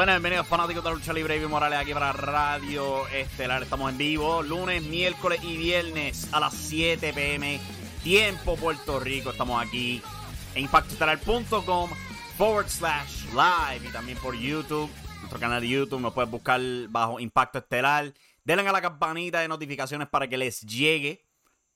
Bueno, 0.00 0.12
bienvenidos 0.12 0.46
fanáticos 0.46 0.82
de 0.82 0.88
la 0.88 0.96
lucha 0.96 1.12
libre 1.12 1.36
y 1.36 1.46
Morales 1.46 1.78
aquí 1.78 1.92
para 1.92 2.10
Radio 2.14 3.06
Estelar. 3.08 3.62
Estamos 3.62 3.92
en 3.92 3.98
vivo 3.98 4.42
lunes, 4.42 4.82
miércoles 4.82 5.44
y 5.44 5.58
viernes 5.58 6.32
a 6.32 6.40
las 6.40 6.54
7 6.54 7.12
pm, 7.12 7.60
tiempo 8.02 8.56
Puerto 8.56 8.98
Rico. 8.98 9.28
Estamos 9.28 9.62
aquí 9.62 10.00
en 10.54 10.62
impactoestelar.com 10.62 11.90
forward 12.38 12.70
slash 12.70 13.26
live 13.26 13.86
y 13.86 13.92
también 13.92 14.16
por 14.16 14.34
YouTube, 14.34 14.88
nuestro 15.18 15.38
canal 15.38 15.60
de 15.60 15.68
YouTube. 15.68 16.00
Nos 16.00 16.14
puedes 16.14 16.30
buscar 16.30 16.62
bajo 16.88 17.20
Impacto 17.20 17.58
Estelar. 17.58 18.14
Denle 18.42 18.66
a 18.66 18.72
la 18.72 18.80
campanita 18.80 19.40
de 19.40 19.48
notificaciones 19.48 20.08
para 20.08 20.26
que 20.26 20.38
les 20.38 20.62
llegue 20.62 21.26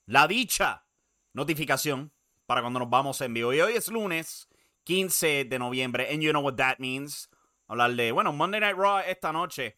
la 0.07 0.27
dicha 0.27 0.87
notificación 1.35 2.11
para 2.47 2.63
cuando 2.63 2.79
nos 2.79 2.89
vamos 2.89 3.21
en 3.21 3.35
vivo. 3.35 3.53
Y 3.53 3.61
hoy 3.61 3.75
es 3.75 3.89
lunes 3.89 4.49
15 4.85 5.45
de 5.45 5.59
noviembre, 5.59 6.11
and 6.11 6.23
you 6.23 6.31
know 6.31 6.43
what 6.43 6.55
that 6.55 6.79
means 6.79 7.29
hablar 7.69 7.95
de, 7.95 8.13
bueno, 8.13 8.33
Monday 8.33 8.61
Night 8.61 8.77
Raw 8.77 9.01
esta 9.07 9.33
noche. 9.33 9.77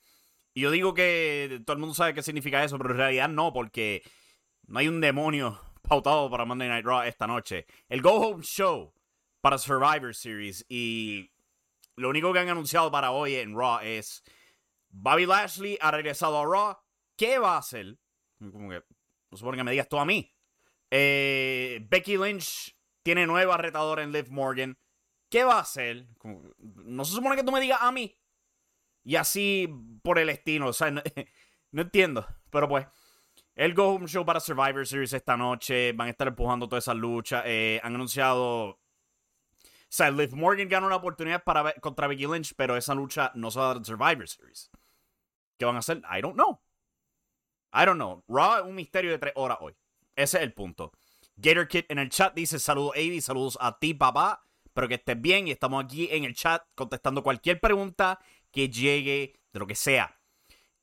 Y 0.54 0.62
yo 0.62 0.70
digo 0.70 0.94
que 0.94 1.60
todo 1.64 1.74
el 1.74 1.80
mundo 1.80 1.94
sabe 1.94 2.14
qué 2.14 2.22
significa 2.22 2.64
eso, 2.64 2.78
pero 2.78 2.90
en 2.90 2.96
realidad 2.96 3.28
no, 3.28 3.52
porque 3.52 4.02
no 4.66 4.78
hay 4.78 4.88
un 4.88 5.00
demonio 5.00 5.60
pautado 5.82 6.30
para 6.30 6.44
Monday 6.44 6.68
Night 6.68 6.84
Raw 6.84 7.02
esta 7.02 7.26
noche. 7.26 7.66
El 7.88 8.02
Go 8.02 8.12
Home 8.12 8.42
Show 8.42 8.94
para 9.40 9.58
Survivor 9.58 10.14
Series. 10.14 10.64
Y 10.68 11.30
lo 11.96 12.08
único 12.08 12.32
que 12.32 12.38
han 12.38 12.48
anunciado 12.48 12.90
para 12.90 13.10
hoy 13.10 13.36
en 13.36 13.56
Raw 13.56 13.80
es 13.82 14.22
Bobby 14.88 15.26
Lashley 15.26 15.78
ha 15.80 15.90
regresado 15.90 16.38
a 16.38 16.44
Raw. 16.44 16.76
¿Qué 17.16 17.38
va 17.38 17.54
a 17.54 17.58
hacer? 17.58 17.98
Como 18.38 18.70
que, 18.70 18.82
no 19.30 19.36
supone 19.36 19.56
que 19.56 19.64
me 19.64 19.70
digas 19.70 19.88
tú 19.88 19.98
a 19.98 20.04
mí. 20.04 20.34
Eh, 20.90 21.84
Becky 21.88 22.16
Lynch 22.16 22.76
tiene 23.02 23.26
nueva 23.26 23.56
retadora 23.56 24.02
en 24.02 24.12
Liv 24.12 24.30
Morgan. 24.30 24.78
¿Qué 25.28 25.44
va 25.44 25.55
a 25.55 25.60
hacer? 25.60 26.06
no 26.62 27.05
se 27.05 27.12
supone 27.12 27.37
que 27.37 27.42
tú 27.42 27.53
me 27.53 27.60
digas 27.60 27.78
a 27.82 27.92
mí. 27.92 28.16
Y 29.04 29.16
así 29.16 29.69
por 30.03 30.19
el 30.19 30.28
estilo. 30.28 30.69
O 30.69 30.72
sea, 30.72 30.91
no, 31.70 31.82
entiendo. 31.82 32.26
Pero 32.50 32.69
pues, 32.69 32.87
el 33.54 33.75
Go 33.75 33.94
Home 33.94 34.09
Show 34.09 34.25
para 34.25 34.41
Survivor 34.41 34.87
Series 34.87 35.12
esta 35.12 35.37
noche. 35.37 35.92
Van 35.92 36.09
a 36.09 36.10
estar 36.10 36.28
empujando 36.28 36.69
toda 36.69 36.78
esa 36.78 36.94
lucha. 36.94 37.42
Eh, 37.47 37.81
han 37.82 37.94
anunciado. 37.94 38.69
O 38.70 38.78
sea, 39.88 40.10
Liv 40.10 40.34
Morgan 40.34 40.69
ganó 40.69 40.87
una 40.87 40.97
oportunidad 40.97 41.44
para, 41.44 41.72
contra 41.75 42.08
Becky 42.08 42.26
Lynch, 42.26 42.54
pero 42.56 42.76
esa 42.76 42.94
lucha 42.94 43.31
no 43.34 43.50
se 43.50 43.58
va 43.58 43.66
a 43.66 43.69
dar 43.69 43.76
en 43.78 43.84
Survivor 43.84 44.28
Series. 44.28 44.70
¿Qué 45.56 45.64
van 45.64 45.76
a 45.76 45.78
hacer? 45.78 46.03
I 46.10 46.20
don't 46.20 46.34
know. 46.34 46.60
I 47.72 47.84
don't 47.84 47.97
know. 47.97 48.25
Raw 48.28 48.58
es 48.58 48.62
un 48.64 48.75
misterio 48.75 49.10
de 49.10 49.19
tres 49.19 49.32
horas 49.37 49.58
hoy. 49.60 49.76
Ese 50.16 50.38
es 50.38 50.43
el 50.43 50.53
punto. 50.53 50.93
Gator 51.37 51.69
Kid 51.69 51.84
en 51.88 51.98
el 51.98 52.08
chat 52.08 52.34
dice: 52.34 52.58
Saludos, 52.58 52.97
Avi. 52.97 53.20
Saludos 53.20 53.58
a 53.60 53.78
ti, 53.78 53.94
papá. 53.94 54.45
Espero 54.76 54.88
que 54.88 54.97
estés 54.97 55.19
bien 55.19 55.48
y 55.48 55.53
estamos 55.53 55.82
aquí 55.82 56.06
en 56.12 56.25
el 56.25 56.34
chat 56.34 56.62
contestando 56.75 57.22
cualquier 57.22 57.60
pregunta 57.60 58.19
que 58.50 58.69
llegue 58.69 59.41
de 59.50 59.59
lo 59.59 59.66
que 59.66 59.75
sea. 59.75 60.20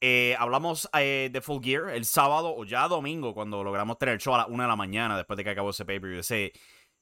Eh, 0.02 0.36
hablamos 0.40 0.90
eh, 0.98 1.30
de 1.32 1.42
Full 1.42 1.64
Gear 1.64 1.90
el 1.92 2.04
sábado 2.06 2.56
o 2.58 2.66
ya 2.66 2.88
domingo 2.88 3.36
cuando 3.36 3.64
logramos 3.64 4.00
tener 4.00 4.14
el 4.14 4.20
show 4.20 4.34
a 4.34 4.40
las 4.40 4.48
1 4.48 4.64
de 4.64 4.68
la 4.68 4.76
mañana 4.76 5.16
después 5.16 5.38
de 5.38 5.44
que 5.44 5.52
acabó 5.52 5.70
ese 5.70 5.86
paper. 5.86 6.12
Ese 6.14 6.54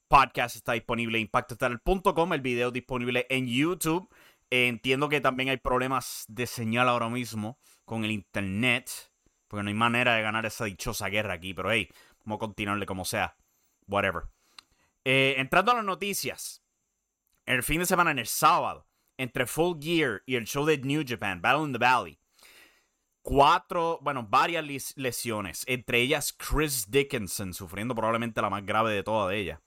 podcast 0.10 0.58
está 0.58 0.74
disponible 0.74 1.18
en 1.18 1.22
impactostar.com, 1.22 2.34
el 2.34 2.42
video 2.42 2.72
disponible 2.72 3.26
en 3.30 3.48
YouTube. 3.48 4.14
Eh, 4.50 4.68
entiendo 4.68 5.08
que 5.08 5.22
también 5.22 5.48
hay 5.48 5.58
problemas 5.60 6.26
de 6.28 6.46
señal 6.46 6.90
ahora 6.90 7.08
mismo 7.08 7.58
con 7.86 8.04
el 8.04 8.12
internet, 8.12 8.92
porque 9.48 9.64
no 9.64 9.70
hay 9.70 9.76
manera 9.76 10.16
de 10.16 10.24
ganar 10.24 10.46
esa 10.46 10.66
dichosa 10.66 11.08
guerra 11.08 11.36
aquí, 11.36 11.54
pero 11.54 11.72
hey, 11.72 11.88
vamos 12.26 12.36
a 12.36 12.40
continuarle 12.40 12.86
como 12.86 13.06
sea. 13.06 13.38
Whatever. 13.88 14.24
entrando 15.06 15.72
a 15.72 15.76
las 15.76 15.86
noticias 15.86 16.61
el 17.56 17.64
fin 17.64 17.80
de 17.80 17.86
semana, 17.86 18.12
en 18.12 18.20
el 18.20 18.28
sábado, 18.28 18.88
entre 19.18 19.46
Full 19.46 19.78
Gear 19.82 20.24
y 20.26 20.36
el 20.36 20.46
show 20.46 20.66
de 20.66 20.78
New 20.78 21.04
Japan, 21.06 21.42
Battle 21.42 21.64
in 21.64 21.74
the 21.74 21.80
Valley, 21.80 22.20
cuatro, 23.22 24.00
bueno, 24.02 24.26
varias 24.28 24.96
lesiones, 24.96 25.64
entre 25.68 26.02
ellas 26.02 26.34
Chris 26.34 26.90
Dickinson, 26.90 27.54
sufriendo 27.54 27.96
probablemente 27.96 28.42
la 28.42 28.50
más 28.50 28.66
grave 28.66 28.94
de 28.94 29.04
todas 29.04 29.34
ellas. 29.34 29.60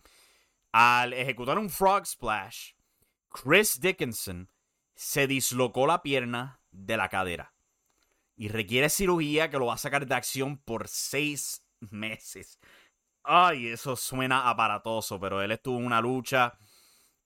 Al 0.72 1.12
ejecutar 1.12 1.58
un 1.58 1.70
Frog 1.70 2.06
Splash, 2.06 2.72
Chris 3.28 3.80
Dickinson 3.80 4.50
se 4.94 5.26
dislocó 5.26 5.86
la 5.86 6.02
pierna 6.02 6.60
de 6.70 6.96
la 6.96 7.08
cadera 7.08 7.54
y 8.36 8.48
requiere 8.48 8.88
cirugía 8.88 9.50
que 9.50 9.58
lo 9.58 9.66
va 9.66 9.74
a 9.74 9.78
sacar 9.78 10.06
de 10.06 10.14
acción 10.14 10.56
por 10.58 10.88
seis 10.88 11.64
meses. 11.80 12.58
Ay, 13.22 13.68
eso 13.68 13.96
suena 13.96 14.48
aparatoso, 14.50 15.18
pero 15.20 15.40
él 15.40 15.52
estuvo 15.52 15.78
en 15.78 15.86
una 15.86 16.00
lucha 16.00 16.58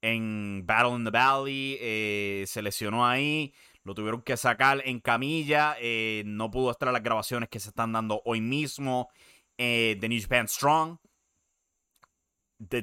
en 0.02 0.64
Battle 0.66 0.96
in 0.96 1.04
the 1.04 1.10
Valley, 1.10 1.78
eh, 1.80 2.44
se 2.46 2.62
lesionó 2.62 3.06
ahí, 3.06 3.52
lo 3.84 3.94
tuvieron 3.94 4.22
que 4.22 4.36
sacar 4.36 4.82
en 4.84 5.00
camilla, 5.00 5.76
eh, 5.80 6.22
no 6.26 6.50
pudo 6.50 6.70
estar 6.70 6.92
las 6.92 7.02
grabaciones 7.02 7.48
que 7.48 7.60
se 7.60 7.70
están 7.70 7.92
dando 7.92 8.22
hoy 8.24 8.40
mismo 8.40 9.08
eh, 9.56 9.96
de 10.00 10.08
New 10.08 10.20
Japan 10.20 10.48
Strong. 10.48 10.98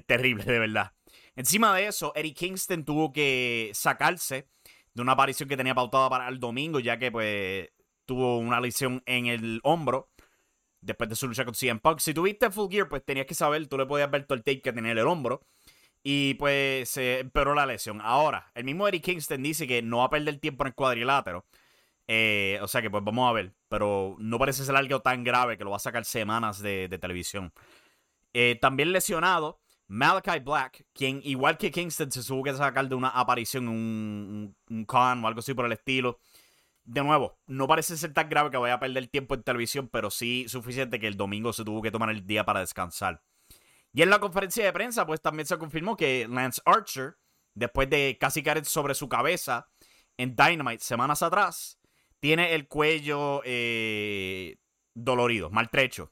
terrible, 0.08 0.44
de 0.44 0.60
verdad. 0.60 0.94
Encima 1.36 1.76
de 1.76 1.88
eso, 1.88 2.14
Eddie 2.16 2.34
Kingston 2.34 2.86
tuvo 2.86 3.12
que 3.12 3.72
sacarse 3.74 4.48
de 4.94 5.02
una 5.02 5.14
aparición 5.14 5.50
que 5.50 5.58
tenía 5.58 5.76
pautada 5.76 6.10
para 6.10 6.28
el 6.30 6.40
domingo, 6.40 6.80
ya 6.80 6.98
que 6.98 7.12
pues 7.12 7.70
tuvo 8.06 8.38
una 8.38 8.60
lesión 8.60 9.04
en 9.06 9.28
el 9.28 9.60
hombro 9.64 10.10
después 10.82 11.10
de 11.10 11.16
su 11.16 11.28
lucha 11.28 11.44
con 11.46 11.56
CM 11.56 11.80
Punk. 11.80 12.00
Si 12.00 12.14
tuviste 12.14 12.50
Full 12.50 12.72
Gear, 12.72 12.88
pues 12.88 13.04
tenías 13.04 13.26
que 13.26 13.34
saber, 13.34 13.68
tú 13.68 13.78
le 13.78 13.86
podías 13.86 14.10
ver 14.10 14.26
todo 14.26 14.38
el 14.38 14.44
tape 14.44 14.62
que 14.62 14.72
tenía 14.72 14.92
en 14.92 14.98
el 14.98 15.08
hombro. 15.08 15.42
Y 16.08 16.36
pues 16.36 16.88
se 16.90 17.22
empeoró 17.22 17.56
la 17.56 17.66
lesión. 17.66 18.00
Ahora, 18.00 18.52
el 18.54 18.64
mismo 18.64 18.88
Eric 18.88 19.04
Kingston 19.04 19.42
dice 19.42 19.66
que 19.66 19.82
no 19.82 19.98
va 19.98 20.04
a 20.06 20.10
perder 20.12 20.38
tiempo 20.40 20.64
en 20.64 20.68
el 20.68 20.76
cuadrilátero. 20.76 21.48
Eh, 22.08 22.60
o 22.62 22.68
sea 22.68 22.84
que 22.84 22.92
pues 22.92 23.04
vamos 23.04 23.28
a 23.28 23.34
ver. 23.34 23.56
Pero 23.70 24.16
no 24.20 24.38
parece 24.38 24.64
ser 24.64 24.76
algo 24.76 25.02
tan 25.02 25.24
grave 25.24 25.58
que 25.58 25.64
lo 25.64 25.72
va 25.72 25.78
a 25.78 25.80
sacar 25.80 26.06
semanas 26.06 26.62
de, 26.62 26.96
televisión. 27.02 27.52
Eh, 28.34 28.56
también 28.62 28.92
lesionado, 28.92 29.60
Malachi 29.88 30.42
Black, 30.42 30.86
quien 30.94 31.22
igual 31.24 31.58
que 31.58 31.72
Kingston 31.72 32.12
se 32.12 32.24
tuvo 32.24 32.44
que 32.44 32.54
sacar 32.54 32.88
de 32.88 32.94
una 32.94 33.10
aparición, 33.10 33.68
un, 33.68 34.56
un, 34.70 34.86
con 34.86 35.26
o 35.26 35.28
algo 35.28 35.40
así 35.40 35.56
por 35.56 35.66
el 35.66 35.72
estilo. 35.72 36.20
De 36.84 37.04
nuevo, 37.04 37.40
no 37.48 37.68
parece 37.68 37.98
ser 37.98 38.14
tan 38.14 38.30
grave 38.30 38.52
que 38.52 38.58
vaya 38.58 38.76
a 38.76 38.80
perder 38.80 39.08
tiempo 39.08 39.34
en 39.34 39.42
televisión, 39.42 39.90
pero 39.92 40.12
sí 40.12 40.46
suficiente 40.50 41.00
que 41.00 41.08
el 41.08 41.18
domingo 41.18 41.52
se 41.52 41.64
tuvo 41.66 41.82
que 41.82 41.90
tomar 41.90 42.12
el 42.12 42.28
día 42.28 42.46
para 42.46 42.60
descansar. 42.60 43.24
Y 43.96 44.02
en 44.02 44.10
la 44.10 44.20
conferencia 44.20 44.66
de 44.66 44.74
prensa, 44.74 45.08
pues 45.08 45.22
también 45.22 45.48
se 45.48 45.58
confirmó 45.58 45.96
que 45.96 46.28
Lance 46.30 46.62
Archer, 46.66 47.18
después 47.54 47.90
de 47.90 48.18
casi 48.20 48.44
caer 48.44 48.66
sobre 48.66 48.94
su 48.94 49.08
cabeza 49.08 49.70
en 50.18 50.36
Dynamite 50.36 50.84
semanas 50.84 51.24
atrás, 51.24 51.80
tiene 52.20 52.56
el 52.56 52.68
cuello 52.68 53.42
eh, 53.46 54.58
dolorido, 54.94 55.50
maltrecho. 55.50 56.12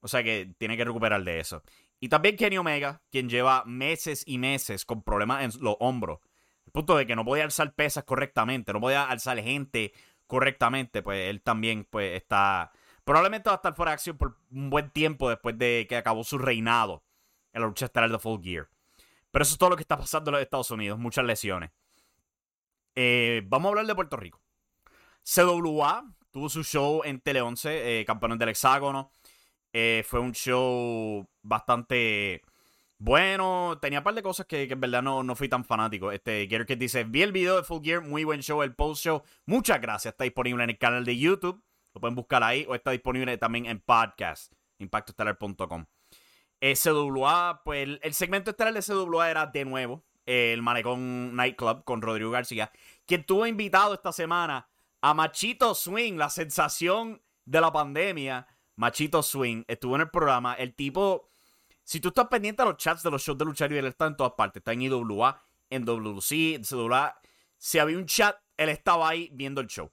O 0.00 0.08
sea 0.08 0.24
que 0.24 0.52
tiene 0.58 0.76
que 0.76 0.84
recuperar 0.84 1.22
de 1.22 1.38
eso. 1.38 1.62
Y 2.00 2.08
también 2.08 2.36
Kenny 2.36 2.58
Omega, 2.58 3.00
quien 3.12 3.28
lleva 3.28 3.62
meses 3.64 4.24
y 4.26 4.38
meses 4.38 4.84
con 4.84 5.04
problemas 5.04 5.44
en 5.44 5.62
los 5.62 5.76
hombros. 5.78 6.18
El 6.66 6.72
punto 6.72 6.96
de 6.96 7.06
que 7.06 7.14
no 7.14 7.24
podía 7.24 7.44
alzar 7.44 7.76
pesas 7.76 8.02
correctamente, 8.02 8.72
no 8.72 8.80
podía 8.80 9.04
alzar 9.04 9.38
gente 9.38 9.92
correctamente, 10.26 11.00
pues 11.00 11.30
él 11.30 11.42
también 11.42 11.86
pues 11.88 12.16
está 12.16 12.72
Probablemente 13.04 13.48
va 13.48 13.54
a 13.54 13.56
estar 13.56 13.74
fuera 13.74 13.90
de 13.92 13.94
acción 13.94 14.16
por 14.18 14.36
un 14.50 14.68
buen 14.68 14.90
tiempo 14.90 15.28
después 15.28 15.56
de 15.56 15.86
que 15.88 15.96
acabó 15.96 16.24
su 16.24 16.36
reinado 16.36 17.04
en 17.52 17.62
la 17.62 17.66
lucha 17.66 17.86
estelar 17.86 18.10
de 18.10 18.18
Full 18.18 18.42
Gear. 18.42 18.68
Pero 19.30 19.42
eso 19.42 19.52
es 19.52 19.58
todo 19.58 19.70
lo 19.70 19.76
que 19.76 19.82
está 19.82 19.96
pasando 19.96 20.30
en 20.30 20.34
los 20.34 20.42
Estados 20.42 20.70
Unidos. 20.70 20.98
Muchas 20.98 21.24
lesiones. 21.24 21.70
Eh, 22.94 23.42
vamos 23.46 23.66
a 23.66 23.68
hablar 23.70 23.86
de 23.86 23.94
Puerto 23.94 24.16
Rico. 24.16 24.40
CWA 25.22 26.04
tuvo 26.30 26.48
su 26.48 26.62
show 26.64 27.02
en 27.04 27.20
Tele 27.20 27.40
11, 27.40 28.00
eh, 28.00 28.04
Campeones 28.04 28.38
del 28.38 28.50
Hexágono. 28.50 29.10
Eh, 29.72 30.04
fue 30.06 30.20
un 30.20 30.32
show 30.32 31.28
bastante 31.42 32.42
bueno. 32.98 33.78
Tenía 33.80 34.00
un 34.00 34.04
par 34.04 34.14
de 34.14 34.22
cosas 34.22 34.46
que, 34.46 34.64
en 34.64 34.80
verdad 34.80 35.02
no, 35.02 35.22
no, 35.22 35.36
fui 35.36 35.48
tan 35.48 35.64
fanático. 35.64 36.10
Este, 36.12 36.46
Gear 36.48 36.66
que 36.66 36.76
dice: 36.76 37.04
Vi 37.04 37.22
el 37.22 37.32
video 37.32 37.56
de 37.56 37.62
Full 37.62 37.82
Gear, 37.84 38.00
muy 38.02 38.24
buen 38.24 38.40
show, 38.40 38.62
el 38.62 38.74
post 38.74 39.04
show. 39.04 39.22
Muchas 39.46 39.80
gracias. 39.80 40.12
Está 40.12 40.24
disponible 40.24 40.64
en 40.64 40.70
el 40.70 40.78
canal 40.78 41.04
de 41.04 41.16
YouTube. 41.16 41.62
Lo 41.94 42.00
pueden 42.00 42.14
buscar 42.16 42.42
ahí. 42.42 42.66
O 42.68 42.74
está 42.74 42.90
disponible 42.90 43.36
también 43.38 43.66
en 43.66 43.80
podcast. 43.80 44.52
Impactostellar.com. 44.78 45.86
SWA, 46.60 47.62
pues 47.64 47.88
el, 48.02 48.14
segmento 48.14 48.50
estelar 48.50 48.74
de 48.74 48.82
SWA 48.82 49.30
era 49.30 49.46
de 49.46 49.64
nuevo 49.64 50.04
el 50.26 50.62
Malecón 50.62 51.34
Nightclub 51.34 51.84
con 51.84 52.02
Rodrigo 52.02 52.30
García, 52.30 52.70
quien 53.06 53.24
tuvo 53.24 53.46
invitado 53.46 53.94
esta 53.94 54.12
semana 54.12 54.68
a 55.00 55.14
Machito 55.14 55.74
Swing, 55.74 56.14
la 56.14 56.30
sensación 56.30 57.22
de 57.44 57.60
la 57.60 57.72
pandemia. 57.72 58.46
Machito 58.76 59.22
Swing 59.22 59.64
estuvo 59.66 59.96
en 59.96 60.02
el 60.02 60.10
programa. 60.10 60.54
El 60.54 60.74
tipo, 60.74 61.30
si 61.82 62.00
tú 62.00 62.08
estás 62.08 62.28
pendiente 62.28 62.62
a 62.62 62.66
los 62.66 62.76
chats 62.76 63.02
de 63.02 63.10
los 63.10 63.22
shows 63.22 63.38
de 63.38 63.44
lucha 63.44 63.66
libre, 63.66 63.80
él 63.80 63.86
está 63.86 64.06
en 64.06 64.16
todas 64.16 64.34
partes. 64.34 64.60
Está 64.60 64.72
en 64.72 64.82
IWA, 64.82 65.42
en 65.70 65.84
WC, 65.84 66.54
en 66.54 66.62
CWA. 66.64 67.20
Si 67.56 67.78
había 67.78 67.96
un 67.96 68.06
chat, 68.06 68.36
él 68.56 68.68
estaba 68.68 69.08
ahí 69.08 69.30
viendo 69.32 69.60
el 69.60 69.66
show. 69.66 69.90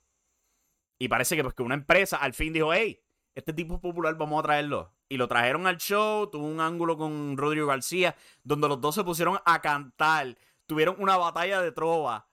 Y 1.00 1.08
parece 1.08 1.36
que 1.36 1.44
pues 1.44 1.56
que 1.56 1.64
una 1.64 1.76
empresa 1.76 2.18
al 2.18 2.34
fin 2.34 2.54
dijo, 2.54 2.74
hey, 2.74 3.02
este 3.36 3.54
tipo 3.54 3.76
es 3.76 3.82
popular, 3.82 4.16
vamos 4.16 4.40
a 4.40 4.44
traerlo. 4.44 4.94
Y 5.10 5.18
lo 5.18 5.28
trajeron 5.28 5.68
al 5.68 5.78
show, 5.78 6.30
tuvo 6.30 6.46
un 6.46 6.60
ángulo 6.60 6.98
con 6.98 7.38
Rodrigo 7.38 7.68
García, 7.68 8.16
donde 8.44 8.68
los 8.68 8.82
dos 8.82 8.96
se 8.96 9.04
pusieron 9.04 9.40
a 9.46 9.62
cantar. 9.62 10.38
Tuvieron 10.66 10.98
una 11.00 11.18
batalla 11.18 11.62
de 11.62 11.72
trova. 11.72 12.30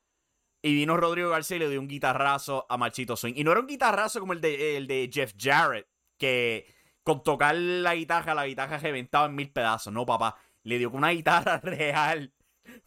Y 0.63 0.75
vino 0.75 0.97
Rodrigo 0.97 1.31
García 1.31 1.59
y 1.59 1.61
le 1.61 1.69
dio 1.69 1.81
un 1.81 1.89
guitarrazo 1.89 2.67
a 2.69 2.77
Machito 2.77 3.17
Swing. 3.17 3.35
Y 3.37 3.45
no 3.45 3.53
era 3.53 3.61
un 3.61 3.67
guitarrazo 3.67 4.19
como 4.19 4.33
el 4.33 4.41
de, 4.41 4.77
el 4.77 4.87
de 4.87 5.11
Jeff 5.13 5.35
Jarrett, 5.39 5.87
que 6.19 6.67
con 7.03 7.23
tocar 7.23 7.55
la 7.55 7.95
guitarra, 7.95 8.35
la 8.35 8.47
guitarra 8.47 8.79
reventaba 8.79 9.27
en 9.27 9.35
mil 9.35 9.53
pedazos. 9.53 9.93
No, 9.93 10.07
papá. 10.07 10.37
Le 10.63 10.79
dio 10.79 10.91
con 10.91 10.99
una 10.99 11.11
guitarra 11.11 11.59
real. 11.63 12.33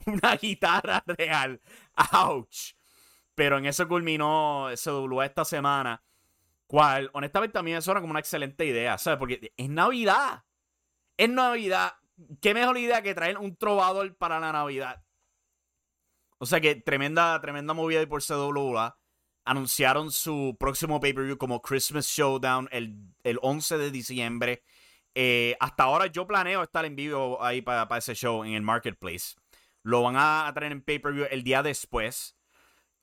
Una 0.07 0.35
guitarra 0.35 1.03
real. 1.05 1.61
¡Auch! 1.95 2.73
Pero 3.35 3.59
en 3.59 3.67
eso 3.67 3.87
culminó 3.87 4.69
SWA 4.75 5.27
esta 5.27 5.45
semana. 5.45 6.03
Cual, 6.67 7.09
honestamente, 7.13 7.57
a 7.57 7.63
mí 7.63 7.71
me 7.71 7.81
suena 7.81 8.01
como 8.01 8.11
una 8.11 8.19
excelente 8.19 8.65
idea, 8.65 8.97
¿sabes? 8.97 9.17
Porque 9.17 9.53
es 9.55 9.69
Navidad. 9.69 10.43
Es 11.15 11.29
Navidad. 11.29 11.93
¿Qué 12.41 12.53
mejor 12.53 12.77
idea 12.77 13.01
que 13.01 13.15
traer 13.15 13.37
un 13.37 13.55
trovador 13.55 14.15
para 14.17 14.39
la 14.39 14.51
Navidad? 14.51 15.03
O 16.39 16.45
sea 16.45 16.61
que 16.61 16.75
tremenda, 16.75 17.39
tremenda 17.41 17.73
movida 17.73 18.05
por 18.07 18.21
CWA. 18.21 18.99
Anunciaron 19.45 20.11
su 20.11 20.55
próximo 20.59 20.99
pay-per-view 20.99 21.37
como 21.37 21.61
Christmas 21.61 22.05
Showdown 22.07 22.67
el, 22.71 22.97
el 23.23 23.39
11 23.41 23.77
de 23.77 23.91
diciembre. 23.91 24.63
Eh, 25.19 25.57
hasta 25.59 25.83
ahora 25.83 26.05
yo 26.05 26.27
planeo 26.27 26.61
estar 26.61 26.85
en 26.85 26.95
vivo 26.95 27.43
ahí 27.43 27.63
para, 27.63 27.87
ese 27.97 28.13
show 28.13 28.43
en 28.43 28.53
el 28.53 28.61
Marketplace. 28.61 29.35
Lo 29.81 30.03
van 30.03 30.15
a 30.15 30.51
traer 30.53 30.71
en 30.71 30.83
pay-per-view 30.83 31.25
el 31.31 31.43
día 31.43 31.63
después. 31.63 32.36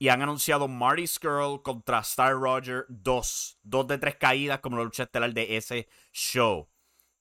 Y 0.04 0.10
han 0.10 0.20
anunciado 0.20 0.68
Marty 0.68 1.06
Skrull 1.06 1.62
contra 1.62 2.00
Star 2.00 2.34
Roger 2.34 2.84
2. 2.90 3.58
Dos 3.62 3.86
de 3.86 3.96
tres 3.96 4.16
caídas 4.16 4.60
como 4.60 4.76
la 4.76 4.84
lucha 4.84 5.04
estelar 5.04 5.32
de 5.32 5.56
ese 5.56 5.88
show. 6.12 6.68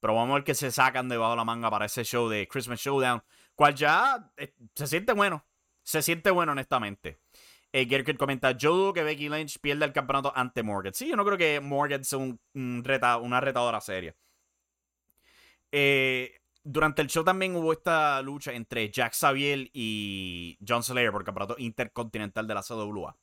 Pero 0.02 0.16
vamos 0.16 0.32
a 0.32 0.34
ver 0.34 0.44
qué 0.44 0.54
se 0.54 0.70
sacan 0.70 1.08
debajo 1.08 1.32
de 1.32 1.38
la 1.38 1.46
manga 1.46 1.72
para 1.72 1.86
ese 1.86 2.04
show 2.04 2.28
de 2.28 2.46
Christmas 2.46 2.82
Showdown. 2.82 3.24
Cual 3.56 3.74
ya 3.74 4.30
eh, 4.36 4.54
se 4.76 4.88
siente 4.88 5.14
bueno. 5.14 5.46
Se 5.82 6.02
siente 6.02 6.30
bueno, 6.30 6.52
honestamente. 6.52 7.22
Eh, 7.72 8.18
comenta, 8.18 8.52
yo 8.52 8.76
dudo 8.76 8.92
que 8.92 9.04
Becky 9.04 9.30
Lynch 9.30 9.60
pierda 9.60 9.86
el 9.86 9.94
campeonato 9.94 10.34
ante 10.36 10.62
Morgan. 10.62 10.94
Sí, 10.94 11.08
yo 11.08 11.16
no 11.16 11.24
creo 11.24 11.38
que 11.38 11.62
Morgan 11.62 12.04
sea 12.04 12.20
un, 12.20 12.38
una 12.54 13.40
retadora 13.40 13.80
seria. 13.80 14.14
Eh, 15.72 16.38
durante 16.64 17.02
el 17.02 17.10
show 17.10 17.24
también 17.24 17.56
hubo 17.56 17.74
esta 17.74 18.22
lucha 18.22 18.54
entre 18.54 18.90
Jack 18.90 19.14
Xavier 19.14 19.70
y 19.74 20.58
John 20.66 20.84
Slayer 20.84 21.12
por 21.12 21.22
el 21.22 21.26
campeonato 21.26 21.56
intercontinental 21.58 22.48
de 22.48 22.54
la 22.54 22.64
CWA. 22.64 23.18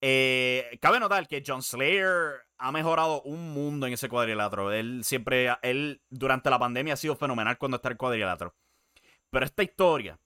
Eh, 0.00 0.78
cabe 0.80 1.00
notar 1.00 1.26
que 1.26 1.42
John 1.44 1.62
Slayer 1.62 2.46
ha 2.58 2.72
mejorado 2.72 3.22
un 3.22 3.52
mundo 3.52 3.86
en 3.86 3.94
ese 3.94 4.08
cuadrilátero. 4.08 4.70
Él 4.70 5.02
siempre, 5.02 5.48
él 5.62 6.02
durante 6.08 6.50
la 6.50 6.58
pandemia 6.58 6.94
ha 6.94 6.96
sido 6.96 7.16
fenomenal 7.16 7.58
cuando 7.58 7.76
está 7.76 7.88
el 7.88 7.96
cuadrilátero. 7.96 8.54
Pero 9.30 9.46
esta 9.46 9.62
historia, 9.62 10.20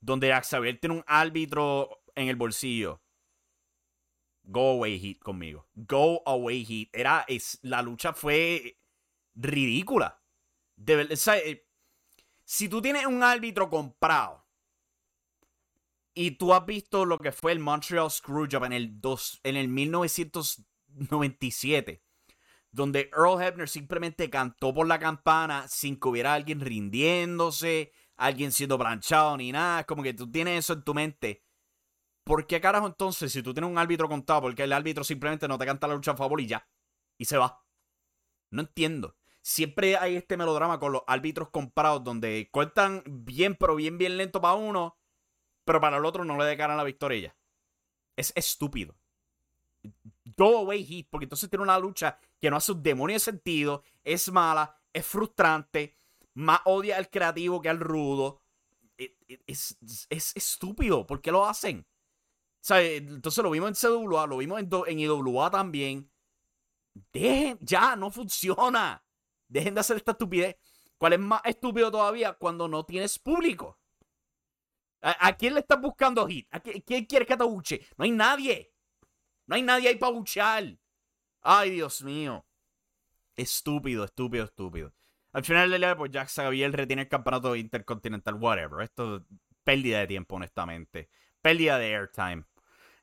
donde 0.00 0.28
Jack 0.28 0.44
Xavier 0.44 0.78
tiene 0.78 0.96
un 0.96 1.04
árbitro 1.06 2.02
en 2.14 2.28
el 2.28 2.36
bolsillo, 2.36 3.02
go 4.44 4.72
away 4.72 4.98
heat 4.98 5.18
conmigo. 5.18 5.66
Go 5.74 6.22
away 6.24 6.64
heat. 6.64 6.88
Era, 6.92 7.24
es, 7.28 7.58
la 7.62 7.82
lucha 7.82 8.12
fue 8.12 8.78
ridícula. 9.34 10.22
Eh, 10.84 11.64
si 12.44 12.68
tú 12.68 12.82
tienes 12.82 13.06
un 13.06 13.22
árbitro 13.22 13.70
comprado 13.70 14.44
y 16.14 16.32
tú 16.32 16.52
has 16.54 16.64
visto 16.64 17.04
lo 17.04 17.18
que 17.18 17.32
fue 17.32 17.50
el 17.52 17.58
Montreal 17.58 18.10
Screwjob 18.10 18.64
en 18.64 18.72
el, 18.72 18.98
en 19.42 19.56
el 19.56 19.68
1997, 19.68 22.02
donde 22.70 23.10
Earl 23.12 23.42
Hebner 23.42 23.68
simplemente 23.68 24.30
cantó 24.30 24.72
por 24.72 24.86
la 24.86 24.98
campana 24.98 25.66
sin 25.68 25.98
que 25.98 26.08
hubiera 26.08 26.32
alguien 26.34 26.60
rindiéndose, 26.60 27.92
alguien 28.16 28.52
siendo 28.52 28.78
planchado 28.78 29.36
ni 29.36 29.52
nada. 29.52 29.80
Es 29.80 29.86
como 29.86 30.02
que 30.02 30.14
tú 30.14 30.30
tienes 30.30 30.60
eso 30.60 30.72
en 30.74 30.84
tu 30.84 30.94
mente. 30.94 31.42
¿Por 32.24 32.46
qué 32.46 32.60
carajo 32.60 32.86
entonces, 32.86 33.32
si 33.32 33.42
tú 33.42 33.52
tienes 33.54 33.70
un 33.70 33.78
árbitro 33.78 34.08
contado, 34.08 34.42
porque 34.42 34.64
el 34.64 34.72
árbitro 34.72 35.04
simplemente 35.04 35.48
no 35.48 35.58
te 35.58 35.66
canta 35.66 35.86
la 35.86 35.94
lucha 35.94 36.12
a 36.12 36.16
favor 36.16 36.40
y 36.40 36.46
ya? 36.46 36.68
Y 37.18 37.24
se 37.24 37.38
va. 37.38 37.62
No 38.50 38.62
entiendo 38.62 39.15
siempre 39.46 39.96
hay 39.96 40.16
este 40.16 40.36
melodrama 40.36 40.80
con 40.80 40.90
los 40.90 41.02
árbitros 41.06 41.50
comprados 41.50 42.02
donde 42.02 42.48
cortan 42.50 43.04
bien, 43.06 43.54
pero 43.54 43.76
bien, 43.76 43.96
bien 43.96 44.16
lento 44.16 44.40
para 44.40 44.54
uno, 44.54 44.98
pero 45.64 45.80
para 45.80 45.98
el 45.98 46.04
otro 46.04 46.24
no 46.24 46.36
le 46.36 46.44
declaran 46.46 46.76
la 46.76 46.82
victoria. 46.82 47.36
Es 48.16 48.32
estúpido. 48.34 48.96
Go 50.36 50.58
away 50.58 50.84
Heat, 50.84 51.06
porque 51.08 51.26
entonces 51.26 51.48
tiene 51.48 51.62
una 51.62 51.78
lucha 51.78 52.18
que 52.40 52.50
no 52.50 52.56
hace 52.56 52.72
un 52.72 52.82
demonio 52.82 53.14
de 53.14 53.20
sentido, 53.20 53.84
es 54.02 54.32
mala, 54.32 54.80
es 54.92 55.06
frustrante, 55.06 55.96
más 56.34 56.60
odia 56.64 56.96
al 56.96 57.08
creativo 57.08 57.62
que 57.62 57.68
al 57.68 57.78
rudo. 57.78 58.42
E, 58.98 59.16
e, 59.28 59.44
es, 59.46 59.78
estúpido, 60.10 61.06
¿por 61.06 61.20
qué 61.20 61.30
lo 61.30 61.46
hacen? 61.46 61.86
entonces 62.68 63.44
lo 63.44 63.50
vimos 63.52 63.68
en 63.68 63.90
CWA, 64.08 64.26
lo 64.26 64.38
vimos 64.38 64.58
en, 64.58 64.68
en 64.88 64.98
IWA 64.98 65.50
también. 65.52 66.10
Dejen, 67.12 67.58
ya, 67.60 67.94
no 67.94 68.10
funciona. 68.10 69.05
Dejen 69.48 69.74
de 69.74 69.80
hacer 69.80 69.96
esta 69.96 70.12
estupidez. 70.12 70.56
¿Cuál 70.98 71.14
es 71.14 71.18
más 71.18 71.42
estúpido 71.44 71.90
todavía 71.90 72.32
cuando 72.34 72.68
no 72.68 72.84
tienes 72.84 73.18
público? 73.18 73.78
¿A, 75.02 75.36
quién 75.36 75.54
le 75.54 75.60
estás 75.60 75.80
buscando 75.80 76.26
hit? 76.26 76.48
¿A 76.50 76.58
quién, 76.58 77.04
quiere 77.04 77.26
que 77.26 77.36
te 77.36 77.44
buche? 77.44 77.86
No 77.96 78.04
hay 78.04 78.10
nadie. 78.10 78.72
No 79.46 79.54
hay 79.54 79.62
nadie 79.62 79.88
ahí 79.88 79.96
para 79.96 80.12
buchar. 80.12 80.64
Ay, 81.42 81.70
Dios 81.70 82.02
mío. 82.02 82.44
Estúpido, 83.36 84.04
estúpido, 84.04 84.44
estúpido. 84.44 84.92
Al 85.32 85.44
final 85.44 85.70
del 85.70 85.82
día, 85.82 85.96
pues 85.96 86.10
Jack 86.10 86.28
Xavier 86.28 86.72
retiene 86.72 87.02
el 87.02 87.08
campeonato 87.08 87.54
intercontinental, 87.54 88.34
whatever. 88.34 88.82
Esto 88.82 89.16
es 89.16 89.22
pérdida 89.62 90.00
de 90.00 90.06
tiempo, 90.06 90.36
honestamente. 90.36 91.08
Pérdida 91.40 91.78
de 91.78 91.94
airtime. 91.94 92.44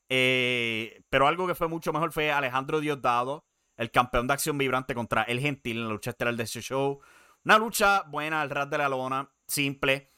Eh, 0.10 1.04
pero 1.10 1.28
algo 1.28 1.48
que 1.48 1.56
fue 1.56 1.68
mucho 1.68 1.94
mejor 1.94 2.12
fue 2.12 2.32
Alejandro 2.32 2.82
Diosdado 2.82 3.46
el 3.84 3.92
campeón 3.92 4.28
de 4.28 4.34
acción 4.34 4.58
vibrante 4.58 4.96
contra 4.96 5.24
el 5.24 5.40
Gentil 5.40 5.78
en 5.78 5.84
la 5.84 5.94
lucha 5.94 6.12
estelar 6.12 6.36
de 6.36 6.44
ese 6.44 6.62
show. 6.62 7.00
Una 7.46 7.58
lucha 7.58 8.04
buena 8.04 8.42
al 8.42 8.50
ras 8.50 8.70
de 8.70 8.78
la 8.78 8.90
lona, 8.90 9.30
simple, 9.46 10.10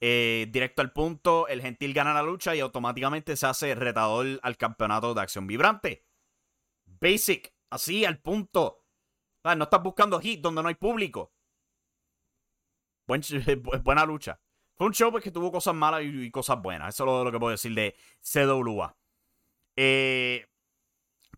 eh, 0.00 0.48
directo 0.50 0.82
al 0.82 0.92
punto. 0.92 1.46
El 1.46 1.62
Gentil 1.62 1.94
gana 1.94 2.14
la 2.14 2.22
lucha 2.22 2.56
y 2.56 2.60
automáticamente 2.60 3.36
se 3.36 3.46
hace 3.46 3.74
retador 3.74 4.40
al 4.42 4.56
campeonato 4.56 5.14
de 5.14 5.20
acción 5.20 5.46
vibrante. 5.46 6.04
Basic, 6.86 7.54
así 7.70 8.04
al 8.04 8.20
punto. 8.20 8.84
no 9.44 9.64
estás 9.64 9.82
buscando 9.82 10.18
hit 10.18 10.40
donde 10.40 10.62
no 10.62 10.68
hay 10.68 10.74
público. 10.74 11.32
buena 13.82 14.04
lucha. 14.06 14.40
Fue 14.74 14.86
un 14.86 14.94
show 14.94 15.10
pues, 15.10 15.22
que 15.22 15.30
tuvo 15.30 15.52
cosas 15.52 15.74
malas 15.74 16.02
y, 16.04 16.30
cosas 16.30 16.60
buenas. 16.60 16.94
Eso 16.94 17.04
es 17.04 17.24
lo, 17.24 17.30
que 17.30 17.38
puedo 17.38 17.50
decir 17.50 17.74
de 17.74 17.94
CWA. 18.20 18.96
Eh, 19.76 20.46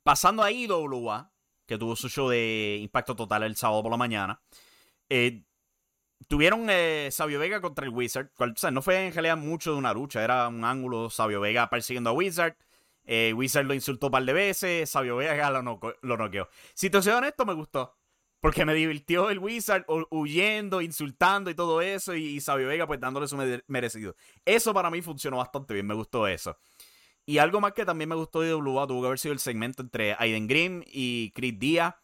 pasando 0.02 0.42
a 0.42 0.50
IWA, 0.50 1.33
que 1.66 1.78
tuvo 1.78 1.96
su 1.96 2.08
show 2.08 2.28
de 2.28 2.78
Impacto 2.80 3.16
Total 3.16 3.42
el 3.42 3.56
sábado 3.56 3.82
por 3.82 3.90
la 3.90 3.96
mañana. 3.96 4.40
Eh, 5.08 5.42
tuvieron 6.28 6.66
eh, 6.70 7.08
Sabio 7.10 7.38
Vega 7.38 7.60
contra 7.60 7.84
el 7.84 7.92
Wizard. 7.92 8.30
no 8.72 8.82
fue 8.82 9.06
en 9.06 9.12
realidad 9.12 9.36
mucho 9.36 9.72
de 9.72 9.78
una 9.78 9.92
lucha, 9.92 10.22
era 10.24 10.48
un 10.48 10.64
ángulo 10.64 11.10
Sabio 11.10 11.40
Vega 11.40 11.68
persiguiendo 11.70 12.10
a 12.10 12.12
Wizard. 12.12 12.56
Eh, 13.06 13.32
Wizard 13.34 13.66
lo 13.66 13.74
insultó 13.74 14.06
un 14.06 14.12
par 14.12 14.24
de 14.24 14.32
veces. 14.32 14.88
Sabio 14.90 15.16
Vega 15.16 15.50
lo, 15.50 15.62
noqueó. 15.62 16.48
Si 16.74 16.90
te 16.90 17.02
soy 17.02 17.12
honesto, 17.12 17.44
me 17.44 17.54
gustó. 17.54 17.96
Porque 18.40 18.64
me 18.66 18.74
divirtió 18.74 19.30
el 19.30 19.38
Wizard 19.38 19.86
huyendo, 20.10 20.82
insultando 20.82 21.50
y 21.50 21.54
todo 21.54 21.80
eso. 21.80 22.14
Y, 22.14 22.40
Sabio 22.40 22.68
Vega, 22.68 22.86
pues 22.86 23.00
dándole 23.00 23.26
su 23.26 23.38
merecido. 23.68 24.16
Eso 24.44 24.74
para 24.74 24.90
mí 24.90 25.00
funcionó 25.00 25.38
bastante 25.38 25.74
bien. 25.74 25.86
Me 25.86 25.94
gustó 25.94 26.26
eso. 26.26 26.58
Y 27.26 27.38
algo 27.38 27.60
más 27.60 27.72
que 27.72 27.84
también 27.84 28.08
me 28.10 28.16
gustó 28.16 28.42
de 28.42 28.54
WA 28.54 28.86
tuvo 28.86 29.00
que 29.00 29.06
haber 29.06 29.18
sido 29.18 29.32
el 29.32 29.38
segmento 29.38 29.82
entre 29.82 30.14
Aiden 30.18 30.46
Grimm 30.46 30.82
y 30.86 31.30
Chris 31.30 31.58
Díaz 31.58 31.94